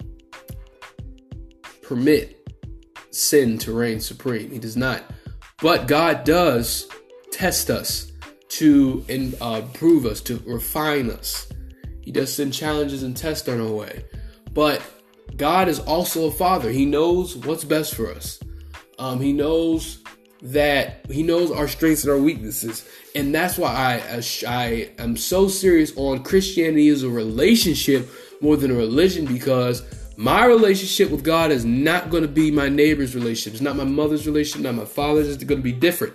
permit 1.83 2.37
sin 3.11 3.59
to 3.59 3.73
reign 3.73 4.01
supreme. 4.01 4.51
He 4.51 4.59
does 4.59 4.77
not. 4.77 5.05
But 5.63 5.89
God 5.89 6.25
does 6.25 6.89
test 7.31 7.71
us 7.71 8.13
to 8.49 9.05
uh, 9.41 9.63
improve 9.65 10.05
us, 10.05 10.21
to 10.23 10.43
refine 10.47 11.11
us. 11.11 11.47
He 12.07 12.13
does 12.13 12.33
send 12.33 12.55
challenges 12.55 13.03
and 13.03 13.17
tests 13.17 13.49
on 13.49 13.61
our 13.61 13.67
way. 13.67 14.05
But 14.55 14.81
God 15.37 15.69
is 15.69 15.81
also 15.81 16.29
a 16.29 16.31
father. 16.31 16.71
He 16.71 16.87
knows 16.87 17.37
what's 17.37 17.65
best 17.65 17.97
for 17.97 18.09
us. 18.13 18.39
Um, 19.01 19.21
he 19.21 19.33
knows 19.33 20.05
that 20.41 21.05
he 21.11 21.25
knows 21.25 21.51
our 21.51 21.67
strengths 21.67 22.05
and 22.05 22.13
our 22.13 22.21
weaknesses. 22.21 22.89
And 23.17 23.35
that's 23.35 23.59
why 23.59 24.01
I, 24.09 24.23
I 24.47 24.91
am 24.99 25.17
so 25.17 25.49
serious 25.49 25.93
on 25.97 26.23
christianity 26.23 26.89
as 26.89 27.03
a 27.03 27.09
relationship 27.09 28.09
more 28.41 28.57
than 28.57 28.71
a 28.71 28.75
religion 28.75 29.25
because 29.25 29.83
my 30.17 30.45
relationship 30.45 31.11
with 31.11 31.25
god 31.25 31.51
is 31.51 31.65
not 31.65 32.11
going 32.11 32.23
to 32.23 32.29
be 32.29 32.51
my 32.51 32.69
neighbor's 32.69 33.15
relationship. 33.17 33.55
It's 33.55 33.63
not 33.63 33.77
my 33.77 33.85
mother's 33.85 34.27
relationship 34.27 34.63
not 34.63 34.75
my 34.77 34.85
father's. 34.85 35.29
It's 35.29 35.43
going 35.43 35.59
to 35.59 35.65
be 35.65 35.73
different. 35.73 36.15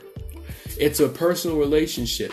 It's 0.79 1.01
a 1.01 1.10
personal 1.10 1.57
relationship. 1.57 2.31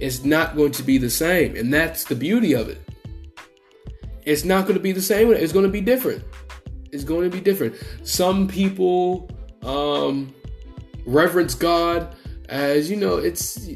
It's 0.00 0.24
not 0.24 0.56
going 0.56 0.72
to 0.72 0.82
be 0.82 0.96
the 0.96 1.10
same. 1.10 1.54
And 1.54 1.72
that's 1.72 2.04
the 2.04 2.16
beauty 2.16 2.54
of 2.54 2.70
it 2.70 2.80
it's 4.24 4.44
not 4.44 4.62
going 4.62 4.74
to 4.74 4.82
be 4.82 4.92
the 4.92 5.02
same 5.02 5.32
it's 5.32 5.52
going 5.52 5.66
to 5.66 5.70
be 5.70 5.80
different. 5.80 6.24
It's 6.92 7.04
going 7.04 7.28
to 7.28 7.36
be 7.36 7.42
different. 7.42 7.74
Some 8.02 8.48
people 8.48 9.30
um 9.62 10.34
reverence 11.06 11.54
God 11.54 12.14
as 12.48 12.90
you 12.90 12.96
know 12.96 13.16
it's 13.16 13.68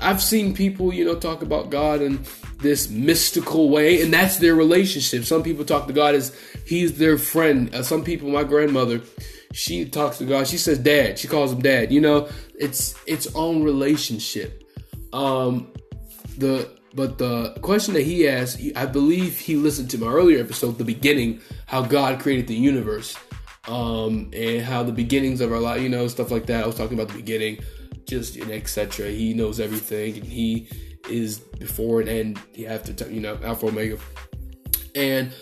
I've 0.00 0.22
seen 0.22 0.54
people 0.54 0.92
you 0.92 1.04
know 1.04 1.14
talk 1.14 1.42
about 1.42 1.70
God 1.70 2.02
in 2.02 2.24
this 2.58 2.90
mystical 2.90 3.70
way 3.70 4.02
and 4.02 4.12
that's 4.12 4.36
their 4.36 4.54
relationship. 4.54 5.24
Some 5.24 5.42
people 5.42 5.64
talk 5.64 5.86
to 5.86 5.92
God 5.92 6.14
as 6.14 6.36
he's 6.66 6.98
their 6.98 7.18
friend. 7.18 7.74
Uh, 7.74 7.82
some 7.82 8.04
people 8.04 8.30
my 8.30 8.44
grandmother 8.44 9.00
she 9.52 9.84
talks 9.84 10.18
to 10.18 10.24
God 10.24 10.46
she 10.46 10.58
says 10.58 10.78
dad 10.78 11.18
she 11.18 11.28
calls 11.28 11.52
him 11.52 11.60
dad 11.60 11.92
you 11.92 12.00
know? 12.00 12.28
It's 12.58 12.94
its 13.06 13.34
own 13.34 13.62
relationship. 13.62 14.64
Um 15.12 15.72
the 16.38 16.81
but 16.94 17.18
the 17.18 17.52
question 17.62 17.94
that 17.94 18.02
he 18.02 18.28
asked 18.28 18.60
I 18.76 18.86
believe 18.86 19.38
he 19.38 19.56
listened 19.56 19.90
to 19.90 19.98
my 19.98 20.08
earlier 20.08 20.40
episode 20.40 20.78
the 20.78 20.84
beginning 20.84 21.40
how 21.66 21.82
God 21.82 22.20
created 22.20 22.46
the 22.46 22.54
universe 22.54 23.16
um, 23.68 24.30
and 24.32 24.62
how 24.62 24.82
the 24.82 24.92
beginnings 24.92 25.40
of 25.40 25.52
our 25.52 25.60
life, 25.60 25.80
you 25.80 25.88
know, 25.88 26.08
stuff 26.08 26.30
like 26.30 26.46
that. 26.46 26.64
I 26.64 26.66
was 26.66 26.76
talking 26.76 26.98
about 26.98 27.08
the 27.12 27.18
beginning, 27.18 27.58
just 28.08 28.36
and 28.36 28.50
etc. 28.50 29.08
He 29.10 29.34
knows 29.34 29.60
everything, 29.60 30.16
and 30.16 30.24
he 30.24 30.68
is 31.08 31.38
before 31.38 32.00
and 32.00 32.08
end. 32.08 32.40
After, 32.66 33.08
you 33.10 33.20
know, 33.20 33.38
Alpha 33.42 33.66
Omega. 33.66 33.98
And 34.94 35.32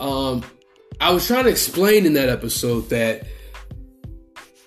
um, 0.00 0.44
I 1.00 1.12
was 1.12 1.26
trying 1.26 1.44
to 1.44 1.50
explain 1.50 2.06
in 2.06 2.14
that 2.14 2.28
episode 2.28 2.88
that 2.90 3.26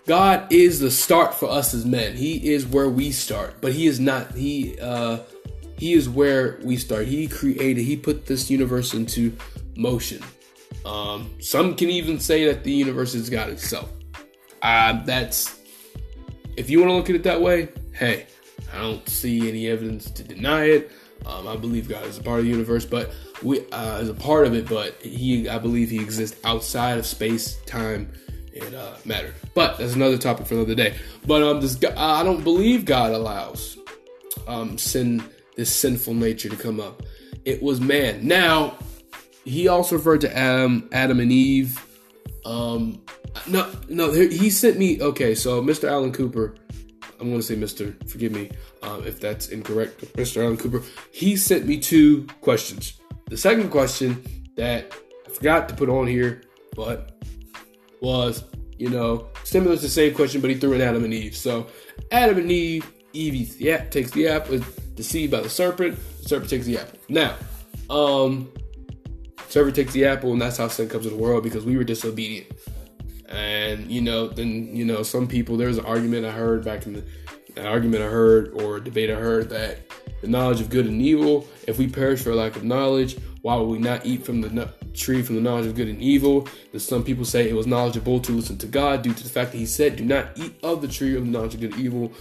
God 0.05 0.51
is 0.51 0.79
the 0.79 0.91
start 0.91 1.33
for 1.33 1.49
us 1.49 1.73
as 1.73 1.85
men. 1.85 2.15
He 2.15 2.53
is 2.53 2.65
where 2.65 2.89
we 2.89 3.11
start, 3.11 3.55
but 3.61 3.73
He 3.73 3.87
is 3.87 3.99
not. 3.99 4.33
He 4.33 4.77
uh, 4.79 5.19
He 5.77 5.93
is 5.93 6.09
where 6.09 6.59
we 6.63 6.77
start. 6.77 7.07
He 7.07 7.27
created. 7.27 7.81
He 7.83 7.95
put 7.95 8.25
this 8.25 8.49
universe 8.49 8.93
into 8.93 9.35
motion. 9.75 10.23
Um, 10.85 11.35
some 11.39 11.75
can 11.75 11.89
even 11.89 12.19
say 12.19 12.45
that 12.45 12.63
the 12.63 12.71
universe 12.71 13.13
has 13.13 13.29
got 13.29 13.49
itself. 13.49 13.89
Uh, 14.61 15.03
that's 15.03 15.59
if 16.55 16.69
you 16.69 16.79
want 16.79 16.89
to 16.89 16.95
look 16.95 17.09
at 17.09 17.15
it 17.15 17.23
that 17.23 17.41
way. 17.41 17.69
Hey, 17.93 18.27
I 18.73 18.79
don't 18.79 19.07
see 19.07 19.47
any 19.47 19.67
evidence 19.67 20.09
to 20.11 20.23
deny 20.23 20.65
it. 20.65 20.91
Um, 21.25 21.47
I 21.47 21.55
believe 21.55 21.89
God 21.89 22.05
is 22.05 22.17
a 22.17 22.23
part 22.23 22.39
of 22.39 22.45
the 22.45 22.51
universe, 22.51 22.85
but 22.85 23.11
we 23.43 23.69
uh, 23.71 23.99
is 23.99 24.09
a 24.09 24.13
part 24.13 24.47
of 24.47 24.53
it. 24.53 24.67
But 24.67 25.01
he, 25.01 25.49
I 25.49 25.57
believe, 25.57 25.89
he 25.89 25.99
exists 25.99 26.39
outside 26.43 26.97
of 26.97 27.05
space, 27.05 27.57
time, 27.65 28.11
and 28.59 28.75
uh, 28.75 28.95
matter. 29.05 29.33
But 29.53 29.77
that's 29.77 29.93
another 29.93 30.17
topic 30.17 30.47
for 30.47 30.55
another 30.55 30.75
day. 30.75 30.95
But 31.25 31.43
um, 31.43 31.61
this 31.61 31.77
I 31.95 32.23
don't 32.23 32.43
believe 32.43 32.85
God 32.85 33.11
allows 33.11 33.77
um 34.47 34.77
sin, 34.77 35.23
this 35.57 35.75
sinful 35.75 36.13
nature 36.13 36.47
to 36.47 36.55
come 36.55 36.79
up. 36.79 37.03
It 37.43 37.61
was 37.61 37.81
man. 37.81 38.25
Now 38.25 38.77
he 39.43 39.67
also 39.67 39.97
referred 39.97 40.21
to 40.21 40.37
Adam, 40.37 40.87
Adam 40.91 41.19
and 41.19 41.31
Eve. 41.31 41.83
Um, 42.45 43.01
no, 43.47 43.69
no, 43.89 44.11
he 44.11 44.49
sent 44.49 44.77
me. 44.77 45.01
Okay, 45.01 45.35
so 45.35 45.61
Mr. 45.61 45.89
Alan 45.89 46.11
Cooper, 46.11 46.55
I'm 47.19 47.29
going 47.29 47.39
to 47.39 47.43
say 47.43 47.55
Mr. 47.55 48.09
Forgive 48.09 48.31
me 48.31 48.51
um, 48.83 49.05
if 49.05 49.19
that's 49.19 49.49
incorrect. 49.49 50.01
Mr. 50.13 50.43
Alan 50.43 50.57
Cooper, 50.57 50.83
he 51.11 51.35
sent 51.35 51.65
me 51.65 51.79
two 51.79 52.25
questions. 52.41 52.99
The 53.25 53.37
second 53.37 53.69
question 53.69 54.23
that 54.55 54.93
I 55.25 55.29
forgot 55.29 55.67
to 55.69 55.75
put 55.75 55.89
on 55.89 56.07
here, 56.07 56.43
but 56.75 57.23
was 58.01 58.43
you 58.77 58.89
know 58.89 59.27
similar 59.43 59.75
to 59.75 59.81
the 59.81 59.89
same 59.89 60.13
question, 60.13 60.41
but 60.41 60.49
he 60.49 60.57
threw 60.57 60.73
in 60.73 60.81
Adam 60.81 61.03
and 61.03 61.13
Eve. 61.13 61.35
So 61.35 61.67
Adam 62.11 62.37
and 62.37 62.51
Eve, 62.51 62.91
Eve 63.17 63.59
yeah, 63.59 63.85
takes 63.85 64.11
the 64.11 64.27
apple, 64.27 64.59
deceived 64.95 65.31
by 65.31 65.41
the 65.41 65.49
serpent. 65.49 65.97
The 66.21 66.29
serpent 66.29 66.49
takes 66.49 66.65
the 66.65 66.77
apple. 66.77 66.99
Now, 67.09 67.35
um, 67.89 68.51
serpent 69.49 69.75
takes 69.75 69.93
the 69.93 70.05
apple, 70.05 70.33
and 70.33 70.41
that's 70.41 70.57
how 70.57 70.67
sin 70.67 70.89
comes 70.89 71.05
to 71.05 71.09
the 71.09 71.17
world 71.17 71.43
because 71.43 71.65
we 71.65 71.77
were 71.77 71.83
disobedient. 71.83 72.47
And 73.29 73.91
you 73.91 74.01
know, 74.01 74.27
then 74.27 74.75
you 74.75 74.85
know, 74.85 75.03
some 75.03 75.27
people. 75.27 75.57
There's 75.57 75.77
an 75.77 75.85
argument 75.85 76.25
I 76.25 76.31
heard 76.31 76.63
back 76.63 76.85
in 76.85 76.93
the 76.93 77.03
an 77.57 77.65
argument 77.65 78.03
I 78.03 78.07
heard 78.07 78.49
or 78.61 78.79
debate 78.79 79.09
I 79.09 79.15
heard 79.15 79.49
that 79.49 79.79
the 80.21 80.27
knowledge 80.27 80.61
of 80.61 80.69
good 80.69 80.85
and 80.85 81.01
evil. 81.01 81.47
If 81.67 81.77
we 81.77 81.87
perish 81.87 82.21
for 82.21 82.33
lack 82.33 82.55
of 82.55 82.63
knowledge, 82.63 83.17
why 83.41 83.55
would 83.55 83.67
we 83.67 83.79
not 83.79 84.05
eat 84.05 84.25
from 84.25 84.41
the 84.41 84.49
tree 84.93 85.21
from 85.21 85.35
the 85.35 85.41
knowledge 85.41 85.65
of 85.65 85.75
good 85.75 85.87
and 85.87 86.01
evil? 86.01 86.47
That 86.71 86.79
some 86.79 87.03
people 87.03 87.25
say 87.25 87.49
it 87.49 87.55
was 87.55 87.67
knowledgeable 87.67 88.19
to 88.21 88.31
listen 88.31 88.57
to 88.59 88.67
God 88.67 89.01
due 89.01 89.13
to 89.13 89.23
the 89.23 89.29
fact 89.29 89.51
that 89.51 89.57
He 89.57 89.65
said, 89.65 89.95
"Do 89.95 90.05
not 90.05 90.29
eat 90.35 90.53
of 90.63 90.81
the 90.81 90.87
tree 90.87 91.15
of 91.15 91.25
the 91.25 91.31
knowledge 91.31 91.55
of 91.55 91.61
good 91.61 91.73
and 91.73 91.81
evil." 91.81 92.11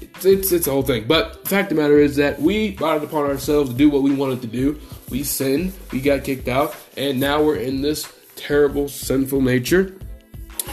It's, 0.00 0.24
it's, 0.24 0.52
it's 0.52 0.66
a 0.66 0.70
whole 0.70 0.82
thing. 0.82 1.06
But 1.06 1.44
the 1.44 1.48
fact 1.48 1.70
of 1.70 1.76
the 1.76 1.82
matter 1.82 1.98
is 1.98 2.16
that 2.16 2.40
we 2.40 2.72
brought 2.72 2.96
it 2.98 3.04
upon 3.04 3.24
ourselves 3.24 3.70
to 3.70 3.76
do 3.76 3.90
what 3.90 4.02
we 4.02 4.14
wanted 4.14 4.40
to 4.42 4.48
do. 4.48 4.80
We 5.10 5.22
sinned, 5.22 5.72
we 5.92 6.00
got 6.00 6.24
kicked 6.24 6.48
out, 6.48 6.74
and 6.96 7.20
now 7.20 7.42
we're 7.42 7.56
in 7.56 7.82
this 7.82 8.12
terrible 8.34 8.88
sinful 8.88 9.40
nature, 9.40 9.96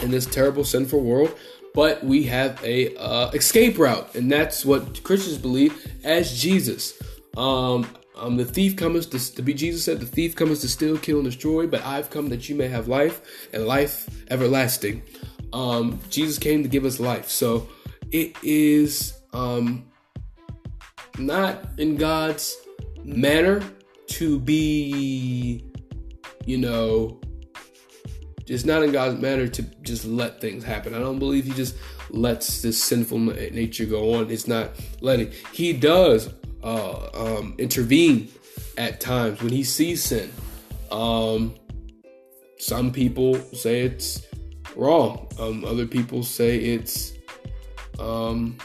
in 0.01 0.11
this 0.11 0.25
terrible 0.25 0.63
sinful 0.63 1.01
world. 1.01 1.35
But 1.73 2.03
we 2.03 2.23
have 2.23 2.63
a 2.63 2.95
uh, 2.95 3.31
escape 3.31 3.77
route, 3.77 4.15
and 4.15 4.31
that's 4.31 4.65
what 4.65 5.03
Christians 5.03 5.37
believe 5.37 5.91
as 6.03 6.39
Jesus. 6.39 7.01
Um, 7.35 7.85
um, 8.17 8.37
the 8.37 8.45
thief 8.45 8.75
comes 8.75 9.05
to, 9.07 9.35
to 9.35 9.41
be 9.41 9.53
Jesus 9.53 9.83
said, 9.83 9.99
the 9.99 10.05
thief 10.05 10.35
comes 10.35 10.61
to 10.61 10.69
steal, 10.69 10.97
kill, 10.97 11.17
and 11.17 11.25
destroy. 11.25 11.67
But 11.67 11.85
I've 11.85 12.09
come 12.09 12.29
that 12.29 12.47
you 12.49 12.55
may 12.55 12.67
have 12.67 12.87
life 12.87 13.49
and 13.53 13.65
life 13.65 14.09
everlasting. 14.29 15.03
Um, 15.53 15.99
Jesus 16.09 16.37
came 16.37 16.63
to 16.63 16.69
give 16.69 16.85
us 16.85 16.99
life. 16.99 17.29
So 17.29 17.67
it 18.11 18.35
is 18.43 19.19
um, 19.33 19.85
not 21.17 21.65
in 21.77 21.95
God's 21.95 22.55
manner 23.03 23.61
to 24.07 24.39
be, 24.39 25.65
you 26.45 26.57
know, 26.57 27.19
it's 28.47 28.65
not 28.65 28.83
in 28.83 28.91
God's 28.91 29.19
manner 29.19 29.47
to 29.47 29.63
just 29.81 30.05
let 30.05 30.39
things 30.39 30.63
happen. 30.63 30.93
I 30.93 30.99
don't 30.99 31.19
believe 31.19 31.45
He 31.45 31.53
just 31.53 31.75
lets 32.11 32.61
this 32.61 32.81
sinful 32.81 33.19
nature 33.19 33.85
go 33.85 34.13
on. 34.13 34.29
It's 34.29 34.47
not 34.47 34.71
letting. 35.01 35.31
He 35.51 35.73
does 35.73 36.29
uh, 36.65 37.09
um, 37.13 37.55
intervene 37.57 38.29
at 38.77 38.99
times 38.99 39.41
when 39.41 39.51
He 39.51 39.63
sees 39.63 40.03
sin. 40.03 40.31
Um, 40.91 41.55
some 42.57 42.91
people 42.91 43.35
say 43.53 43.81
it's 43.81 44.25
wrong. 44.75 45.27
Um, 45.39 45.63
other 45.63 45.85
people 45.85 46.23
say 46.23 46.57
it's 46.57 47.13
um, 47.99 48.57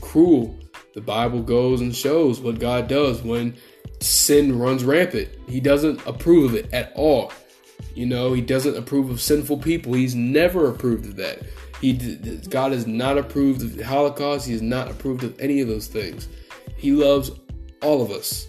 cruel. 0.00 0.56
The 0.94 1.00
Bible 1.00 1.42
goes 1.42 1.80
and 1.80 1.94
shows 1.94 2.40
what 2.40 2.58
God 2.58 2.88
does 2.88 3.22
when 3.22 3.56
sin 4.00 4.58
runs 4.58 4.84
rampant. 4.84 5.28
He 5.48 5.60
doesn't 5.60 6.04
approve 6.06 6.52
of 6.52 6.54
it 6.56 6.72
at 6.72 6.92
all. 6.94 7.32
You 7.94 8.06
know, 8.06 8.32
he 8.32 8.40
doesn't 8.40 8.76
approve 8.76 9.10
of 9.10 9.20
sinful 9.20 9.58
people. 9.58 9.92
He's 9.92 10.14
never 10.14 10.68
approved 10.68 11.06
of 11.06 11.16
that. 11.16 11.40
He 11.80 11.94
God 12.48 12.72
has 12.72 12.86
not 12.86 13.18
approved 13.18 13.62
of 13.62 13.76
the 13.76 13.84
Holocaust. 13.84 14.46
He 14.46 14.52
has 14.52 14.62
not 14.62 14.90
approved 14.90 15.24
of 15.24 15.38
any 15.40 15.60
of 15.60 15.68
those 15.68 15.86
things. 15.86 16.28
He 16.78 16.92
loves 16.92 17.30
all 17.82 18.00
of 18.02 18.10
us. 18.10 18.46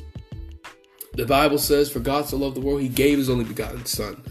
The 1.13 1.25
Bible 1.25 1.57
says, 1.57 1.89
"For 1.89 1.99
God 1.99 2.27
so 2.27 2.37
loved 2.37 2.55
the 2.55 2.61
world, 2.61 2.81
He 2.81 2.87
gave 2.87 3.17
His 3.17 3.29
only 3.29 3.43
begotten 3.43 3.85
Son." 3.85 4.23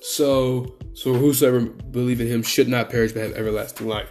So, 0.00 0.74
so 0.94 1.12
whosoever 1.12 1.60
believe 1.60 2.20
in 2.20 2.26
Him 2.26 2.42
should 2.42 2.66
not 2.66 2.90
perish 2.90 3.12
but 3.12 3.22
have 3.22 3.32
everlasting 3.32 3.86
life. 3.86 4.08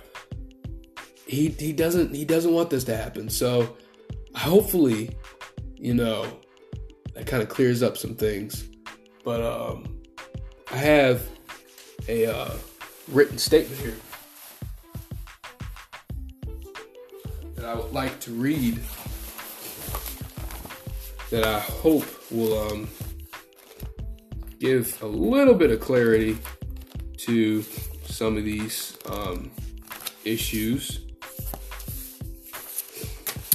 He 1.25 1.49
he 1.49 1.73
doesn't 1.73 2.15
he 2.15 2.23
doesn't 2.23 2.53
want 2.53 2.69
this 2.69 2.83
to 2.85 2.95
happen. 2.95 3.29
So, 3.29 3.75
hopefully, 4.35 5.09
you 5.75 5.93
know, 5.93 6.25
that 7.15 7.25
kind 7.25 7.41
of 7.41 7.49
clears 7.49 7.81
up 7.81 7.97
some 7.97 8.15
things. 8.15 8.69
But 9.23 9.41
um, 9.41 9.99
I 10.71 10.77
have 10.77 11.27
a 12.07 12.27
uh, 12.27 12.53
written 13.09 13.37
statement 13.37 13.81
here 13.81 13.95
that 17.55 17.65
I 17.65 17.73
would 17.75 17.91
like 17.91 18.19
to 18.21 18.31
read 18.31 18.79
that 21.31 21.45
I 21.45 21.59
hope 21.59 22.05
will 22.29 22.67
um, 22.67 22.89
give 24.59 25.01
a 25.01 25.07
little 25.07 25.55
bit 25.55 25.71
of 25.71 25.79
clarity 25.79 26.37
to 27.17 27.63
some 28.05 28.37
of 28.37 28.43
these 28.43 28.97
um, 29.09 29.49
issues. 30.25 30.99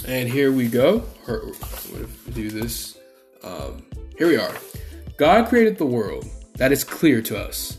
And 0.07 0.29
here 0.29 0.53
we 0.53 0.69
go. 0.69 1.05
do 2.33 2.51
this. 2.51 2.99
Um, 3.45 3.85
here 4.19 4.29
we 4.29 4.37
are. 4.37 4.55
God 5.19 5.49
created 5.49 5.79
the 5.79 5.87
world 5.87 6.25
that 6.55 6.73
is 6.73 6.83
clear 6.83 7.21
to 7.23 7.39
us 7.39 7.77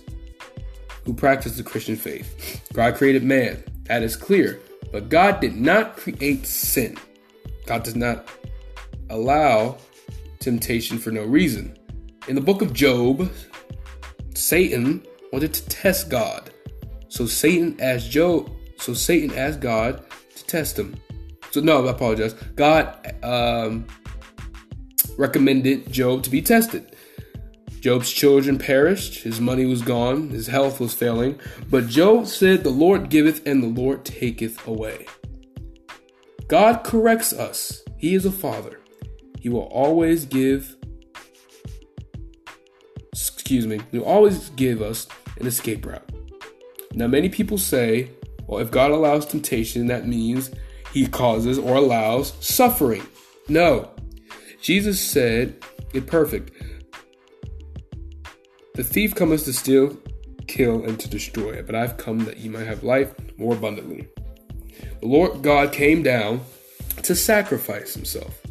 who 1.05 1.13
practice 1.13 1.57
the 1.57 1.63
Christian 1.63 1.95
faith. 1.95 2.61
God 2.73 2.95
created 2.95 3.23
man. 3.23 3.63
That 3.85 4.03
is 4.03 4.15
clear. 4.15 4.59
But 4.91 5.09
God 5.09 5.39
did 5.39 5.55
not 5.55 5.97
create 5.97 6.45
sin. 6.45 6.97
God 7.65 7.83
does 7.83 7.95
not 7.95 8.27
allow 9.09 9.77
temptation 10.47 10.97
for 10.97 11.11
no 11.11 11.25
reason. 11.25 11.77
In 12.29 12.35
the 12.35 12.39
book 12.39 12.61
of 12.61 12.71
Job, 12.71 13.29
Satan 14.33 15.05
wanted 15.33 15.53
to 15.53 15.67
test 15.67 16.09
God. 16.09 16.51
So 17.09 17.25
Satan 17.25 17.75
asked 17.81 18.09
Job, 18.09 18.49
so 18.77 18.93
Satan 18.93 19.37
asked 19.37 19.59
God 19.59 20.05
to 20.37 20.45
test 20.45 20.79
him. 20.79 20.95
So 21.51 21.59
no, 21.59 21.85
I 21.85 21.91
apologize. 21.91 22.31
God 22.55 23.13
um, 23.23 23.87
recommended 25.17 25.91
Job 25.91 26.23
to 26.23 26.29
be 26.29 26.41
tested. 26.41 26.95
Job's 27.81 28.09
children 28.09 28.57
perished, 28.57 29.23
his 29.23 29.41
money 29.41 29.65
was 29.65 29.81
gone, 29.81 30.29
his 30.29 30.47
health 30.47 30.79
was 30.79 30.93
failing. 30.93 31.41
But 31.69 31.87
Job 31.87 32.27
said, 32.27 32.63
The 32.63 32.69
Lord 32.69 33.09
giveth 33.09 33.45
and 33.45 33.61
the 33.61 33.81
Lord 33.81 34.05
taketh 34.05 34.65
away. 34.65 35.07
God 36.47 36.85
corrects 36.85 37.33
us. 37.33 37.83
He 37.97 38.15
is 38.15 38.25
a 38.25 38.31
father. 38.31 38.79
He 39.39 39.49
will 39.49 39.67
always 39.71 40.25
give, 40.25 40.75
excuse 43.11 43.67
me, 43.67 43.79
he 43.91 43.99
will 43.99 44.05
always 44.05 44.49
give 44.49 44.81
us 44.81 45.07
an 45.39 45.47
escape 45.47 45.85
route. 45.85 46.09
Now, 46.93 47.07
many 47.07 47.29
people 47.29 47.57
say, 47.57 48.11
well, 48.47 48.59
if 48.59 48.71
God 48.71 48.91
allows 48.91 49.25
temptation, 49.25 49.87
that 49.87 50.07
means 50.07 50.51
he 50.93 51.05
causes 51.07 51.59
or 51.59 51.75
allows 51.75 52.33
suffering. 52.39 53.05
No. 53.47 53.91
Jesus 54.61 54.99
said 54.99 55.55
it 55.93 56.07
perfect. 56.07 56.51
The 58.73 58.83
thief 58.83 59.15
cometh 59.15 59.45
to 59.45 59.53
steal, 59.53 59.97
kill, 60.47 60.83
and 60.83 60.99
to 60.99 61.09
destroy, 61.09 61.61
but 61.61 61.75
I've 61.75 61.97
come 61.97 62.19
that 62.25 62.37
ye 62.37 62.49
might 62.49 62.67
have 62.67 62.83
life 62.83 63.13
more 63.37 63.53
abundantly. 63.53 64.07
The 64.99 65.07
Lord 65.07 65.41
God 65.41 65.71
came 65.71 66.03
down 66.03 66.41
to 67.03 67.15
sacrifice 67.15 67.93
himself, 67.93 68.41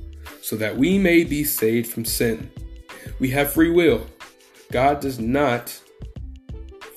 so 0.46 0.54
that 0.54 0.76
we 0.76 0.96
may 0.96 1.24
be 1.24 1.42
saved 1.42 1.90
from 1.90 2.04
sin. 2.04 2.48
We 3.18 3.30
have 3.30 3.50
free 3.50 3.72
will. 3.72 4.06
God 4.70 5.00
does 5.00 5.18
not 5.18 5.76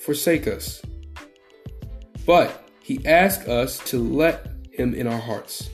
forsake 0.01 0.45
us, 0.45 0.83
but 2.27 2.69
he 2.79 3.03
asks 3.07 3.47
us 3.47 3.79
to 3.89 3.97
let 3.97 4.51
him 4.71 4.93
in 4.93 5.07
our 5.07 5.17
hearts. 5.17 5.71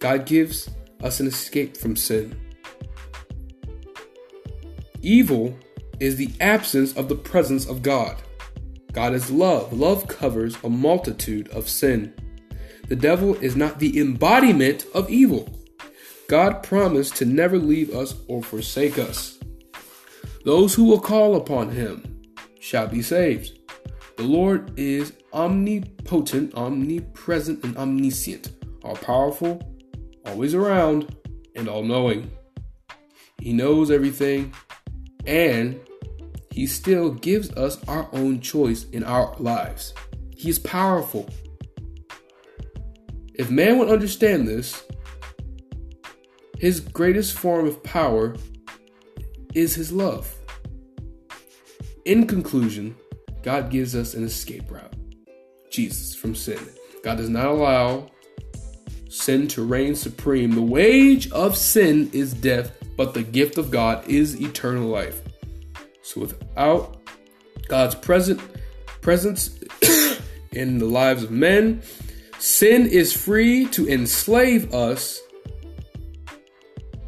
God 0.00 0.26
gives 0.26 0.68
us 1.02 1.18
an 1.18 1.26
escape 1.26 1.78
from 1.78 1.96
sin. 1.96 2.38
Evil 5.00 5.56
is 6.00 6.16
the 6.16 6.30
absence 6.40 6.94
of 6.94 7.08
the 7.08 7.14
presence 7.16 7.66
of 7.66 7.80
God. 7.80 8.18
God 8.92 9.14
is 9.14 9.30
love. 9.30 9.72
Love 9.72 10.08
covers 10.08 10.58
a 10.62 10.68
multitude 10.68 11.48
of 11.48 11.70
sin. 11.70 12.12
The 12.88 12.96
devil 12.96 13.34
is 13.36 13.56
not 13.56 13.78
the 13.78 13.98
embodiment 13.98 14.84
of 14.92 15.08
evil. 15.08 15.57
God 16.28 16.62
promised 16.62 17.16
to 17.16 17.24
never 17.24 17.56
leave 17.56 17.94
us 17.94 18.14
or 18.28 18.42
forsake 18.42 18.98
us. 18.98 19.38
Those 20.44 20.74
who 20.74 20.84
will 20.84 21.00
call 21.00 21.36
upon 21.36 21.70
him 21.70 22.22
shall 22.60 22.86
be 22.86 23.00
saved. 23.00 23.58
The 24.18 24.24
Lord 24.24 24.78
is 24.78 25.14
omnipotent, 25.32 26.54
omnipresent, 26.54 27.64
and 27.64 27.74
omniscient, 27.78 28.50
all 28.84 28.96
powerful, 28.96 29.62
always 30.26 30.54
around, 30.54 31.16
and 31.56 31.66
all 31.66 31.82
knowing. 31.82 32.30
He 33.40 33.54
knows 33.54 33.90
everything 33.90 34.52
and 35.26 35.80
he 36.50 36.66
still 36.66 37.10
gives 37.10 37.50
us 37.52 37.82
our 37.88 38.06
own 38.12 38.40
choice 38.40 38.84
in 38.90 39.02
our 39.02 39.34
lives. 39.38 39.94
He 40.36 40.50
is 40.50 40.58
powerful. 40.58 41.26
If 43.34 43.50
man 43.50 43.78
would 43.78 43.88
understand 43.88 44.46
this, 44.46 44.82
his 46.58 46.80
greatest 46.80 47.38
form 47.38 47.66
of 47.66 47.82
power 47.82 48.36
is 49.54 49.74
his 49.74 49.92
love. 49.92 50.34
In 52.04 52.26
conclusion, 52.26 52.96
God 53.42 53.70
gives 53.70 53.94
us 53.94 54.14
an 54.14 54.24
escape 54.24 54.70
route 54.70 54.92
Jesus 55.70 56.14
from 56.14 56.34
sin. 56.34 56.58
God 57.04 57.18
does 57.18 57.28
not 57.28 57.46
allow 57.46 58.10
sin 59.08 59.46
to 59.48 59.64
reign 59.64 59.94
supreme. 59.94 60.52
The 60.52 60.62
wage 60.62 61.30
of 61.30 61.56
sin 61.56 62.10
is 62.12 62.34
death, 62.34 62.72
but 62.96 63.14
the 63.14 63.22
gift 63.22 63.56
of 63.58 63.70
God 63.70 64.06
is 64.08 64.40
eternal 64.40 64.88
life. 64.88 65.22
So 66.02 66.22
without 66.22 67.00
God's 67.68 67.94
present 67.94 68.40
presence 69.00 69.58
in 70.52 70.78
the 70.78 70.86
lives 70.86 71.22
of 71.22 71.30
men, 71.30 71.82
sin 72.38 72.86
is 72.86 73.12
free 73.12 73.66
to 73.66 73.88
enslave 73.88 74.74
us 74.74 75.20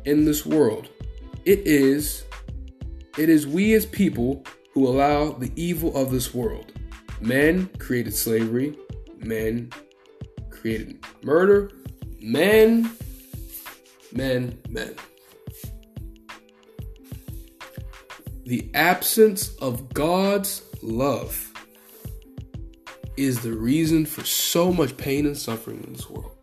in 0.05 0.25
this 0.25 0.45
world. 0.45 0.89
It 1.45 1.61
is 1.67 2.25
it 3.19 3.29
is 3.29 3.47
we 3.47 3.75
as 3.75 3.87
people 3.87 4.45
who 4.73 4.87
allow 4.87 5.33
the 5.33 5.53
evil 5.57 5.97
of 5.97 6.11
this 6.11 6.33
world. 6.33 6.73
Men 7.21 7.69
created 7.79 8.15
slavery, 8.15 8.79
men 9.19 9.71
created 10.51 11.05
murder, 11.23 11.71
men 12.21 12.91
men 14.13 14.59
men. 14.69 14.95
The 18.45 18.69
absence 18.75 19.55
of 19.57 19.93
God's 19.95 20.63
love 20.83 21.53
is 23.17 23.41
the 23.41 23.53
reason 23.53 24.07
for 24.07 24.25
so 24.25 24.73
much 24.73 24.97
pain 24.97 25.27
and 25.27 25.37
suffering 25.37 25.85
in 25.85 25.93
this 25.93 26.09
world. 26.09 26.40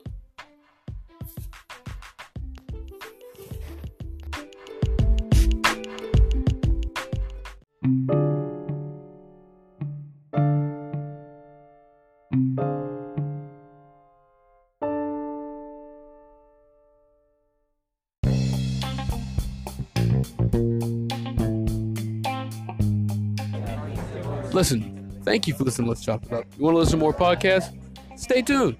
Thank 25.37 25.47
you 25.47 25.53
for 25.53 25.65
listening. 25.65 25.87
Let's 25.87 26.03
chop 26.03 26.25
it 26.25 26.33
up. 26.33 26.45
You 26.57 26.63
want 26.63 26.73
to 26.73 26.79
listen 26.79 26.97
to 26.97 26.97
more 26.97 27.13
podcasts? 27.13 27.71
Stay 28.17 28.41
tuned. 28.41 28.75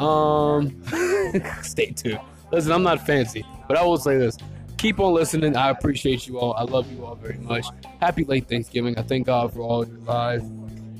Um, 0.00 0.82
stay 1.62 1.92
tuned. 1.92 2.18
Listen, 2.50 2.72
I'm 2.72 2.82
not 2.82 3.06
fancy, 3.06 3.46
but 3.68 3.76
I 3.76 3.84
will 3.84 3.96
say 3.96 4.18
this: 4.18 4.36
keep 4.76 4.98
on 4.98 5.14
listening. 5.14 5.56
I 5.56 5.70
appreciate 5.70 6.26
you 6.26 6.40
all. 6.40 6.54
I 6.54 6.64
love 6.64 6.90
you 6.90 7.04
all 7.04 7.14
very 7.14 7.38
much. 7.38 7.64
Happy 8.00 8.24
late 8.24 8.48
Thanksgiving. 8.48 8.98
I 8.98 9.02
thank 9.02 9.26
God 9.26 9.52
for 9.52 9.60
all 9.60 9.86
your 9.86 9.98
lives, 9.98 10.42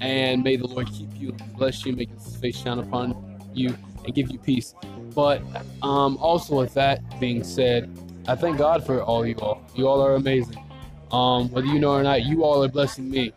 and 0.00 0.44
may 0.44 0.54
the 0.54 0.68
Lord 0.68 0.86
keep 0.92 1.08
you, 1.16 1.32
bless 1.56 1.84
you, 1.84 1.96
make 1.96 2.10
His 2.10 2.36
face 2.36 2.56
shine 2.56 2.78
upon 2.78 3.50
you, 3.52 3.76
and 4.04 4.14
give 4.14 4.30
you 4.30 4.38
peace. 4.38 4.76
But 5.12 5.42
um, 5.82 6.18
also, 6.18 6.58
with 6.58 6.74
that 6.74 7.02
being 7.18 7.42
said, 7.42 7.90
I 8.28 8.36
thank 8.36 8.58
God 8.58 8.86
for 8.86 9.02
all 9.02 9.26
you 9.26 9.34
all. 9.40 9.60
You 9.74 9.88
all 9.88 10.00
are 10.02 10.14
amazing. 10.14 10.64
Um, 11.10 11.50
whether 11.50 11.66
you 11.66 11.80
know 11.80 11.94
or 11.94 12.04
not, 12.04 12.22
you 12.22 12.44
all 12.44 12.62
are 12.62 12.68
blessing 12.68 13.10
me, 13.10 13.32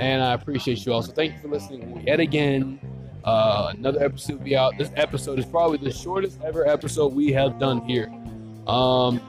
and 0.00 0.22
I 0.22 0.32
appreciate 0.32 0.84
you 0.86 0.92
all. 0.92 1.02
So 1.02 1.12
thank 1.12 1.34
you 1.34 1.40
for 1.40 1.48
listening 1.48 2.02
yet 2.06 2.20
again. 2.20 2.80
Uh, 3.22 3.72
another 3.76 4.02
episode 4.02 4.38
will 4.38 4.44
be 4.44 4.56
out. 4.56 4.76
This 4.78 4.90
episode 4.96 5.38
is 5.38 5.44
probably 5.44 5.76
the 5.76 5.92
shortest 5.92 6.40
ever 6.42 6.66
episode 6.66 7.12
we 7.12 7.32
have 7.32 7.58
done 7.58 7.82
here. 7.82 8.10
Um, 8.66 9.20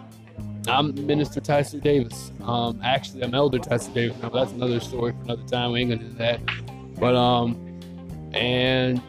I'm 0.67 0.93
Minister 1.05 1.41
Tyser 1.41 1.81
Davis. 1.81 2.31
Um, 2.43 2.79
actually, 2.83 3.23
I'm 3.23 3.33
Elder 3.33 3.59
Tyser 3.59 3.93
Davis 3.93 4.21
now, 4.21 4.29
that's 4.29 4.53
another 4.53 4.79
story 4.79 5.11
for 5.11 5.23
another 5.23 5.43
time. 5.43 5.73
We 5.73 5.81
ain't 5.81 5.91
gonna 5.91 6.03
do 6.03 6.17
that. 6.17 6.39
But 6.97 7.15
um, 7.15 7.79
and 8.33 9.01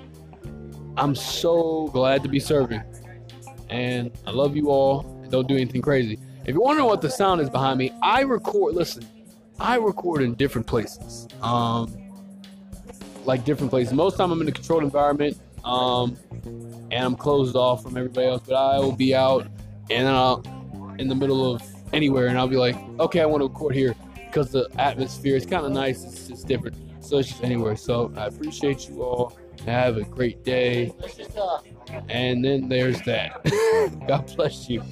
I'm 0.96 1.14
so 1.14 1.88
glad 1.88 2.24
to 2.24 2.28
be 2.28 2.40
serving, 2.40 2.82
and 3.70 4.10
I 4.26 4.32
love 4.32 4.56
you 4.56 4.70
all. 4.70 5.02
Don't 5.30 5.46
do 5.46 5.54
anything 5.54 5.80
crazy. 5.80 6.18
If 6.44 6.54
you're 6.54 6.60
wondering 6.60 6.88
what 6.88 7.00
the 7.00 7.10
sound 7.10 7.40
is 7.40 7.48
behind 7.48 7.78
me, 7.78 7.92
I 8.02 8.22
record. 8.22 8.74
Listen, 8.74 9.06
I 9.62 9.76
record 9.76 10.22
in 10.22 10.34
different 10.34 10.66
places. 10.66 11.28
Um, 11.40 11.96
like 13.24 13.44
different 13.44 13.70
places. 13.70 13.94
Most 13.94 14.16
time 14.16 14.32
I'm 14.32 14.42
in 14.42 14.48
a 14.48 14.52
controlled 14.52 14.82
environment, 14.82 15.38
um, 15.64 16.16
and 16.90 17.04
I'm 17.04 17.14
closed 17.14 17.54
off 17.54 17.84
from 17.84 17.96
everybody 17.96 18.26
else. 18.26 18.42
But 18.46 18.56
I 18.56 18.78
will 18.80 18.96
be 18.96 19.14
out 19.14 19.46
and 19.88 20.08
I'll 20.08 20.42
in 20.98 21.08
the 21.08 21.14
middle 21.14 21.54
of 21.54 21.62
anywhere, 21.92 22.26
and 22.26 22.38
I'll 22.38 22.48
be 22.48 22.56
like, 22.56 22.76
okay, 22.98 23.20
I 23.20 23.26
want 23.26 23.40
to 23.42 23.46
record 23.46 23.74
here 23.74 23.94
because 24.26 24.50
the 24.50 24.68
atmosphere 24.78 25.36
is 25.36 25.46
kind 25.46 25.64
of 25.64 25.72
nice. 25.72 26.02
It's 26.04 26.26
just 26.28 26.48
different. 26.48 26.76
So 27.00 27.18
it's 27.18 27.28
just 27.28 27.44
anywhere. 27.44 27.76
So 27.76 28.12
I 28.16 28.26
appreciate 28.26 28.88
you 28.88 29.02
all. 29.02 29.38
Have 29.64 29.96
a 29.96 30.02
great 30.02 30.44
day. 30.44 30.92
And 32.08 32.44
then 32.44 32.68
there's 32.68 33.00
that. 33.02 33.44
God 34.08 34.34
bless 34.36 34.68
you. 34.68 34.82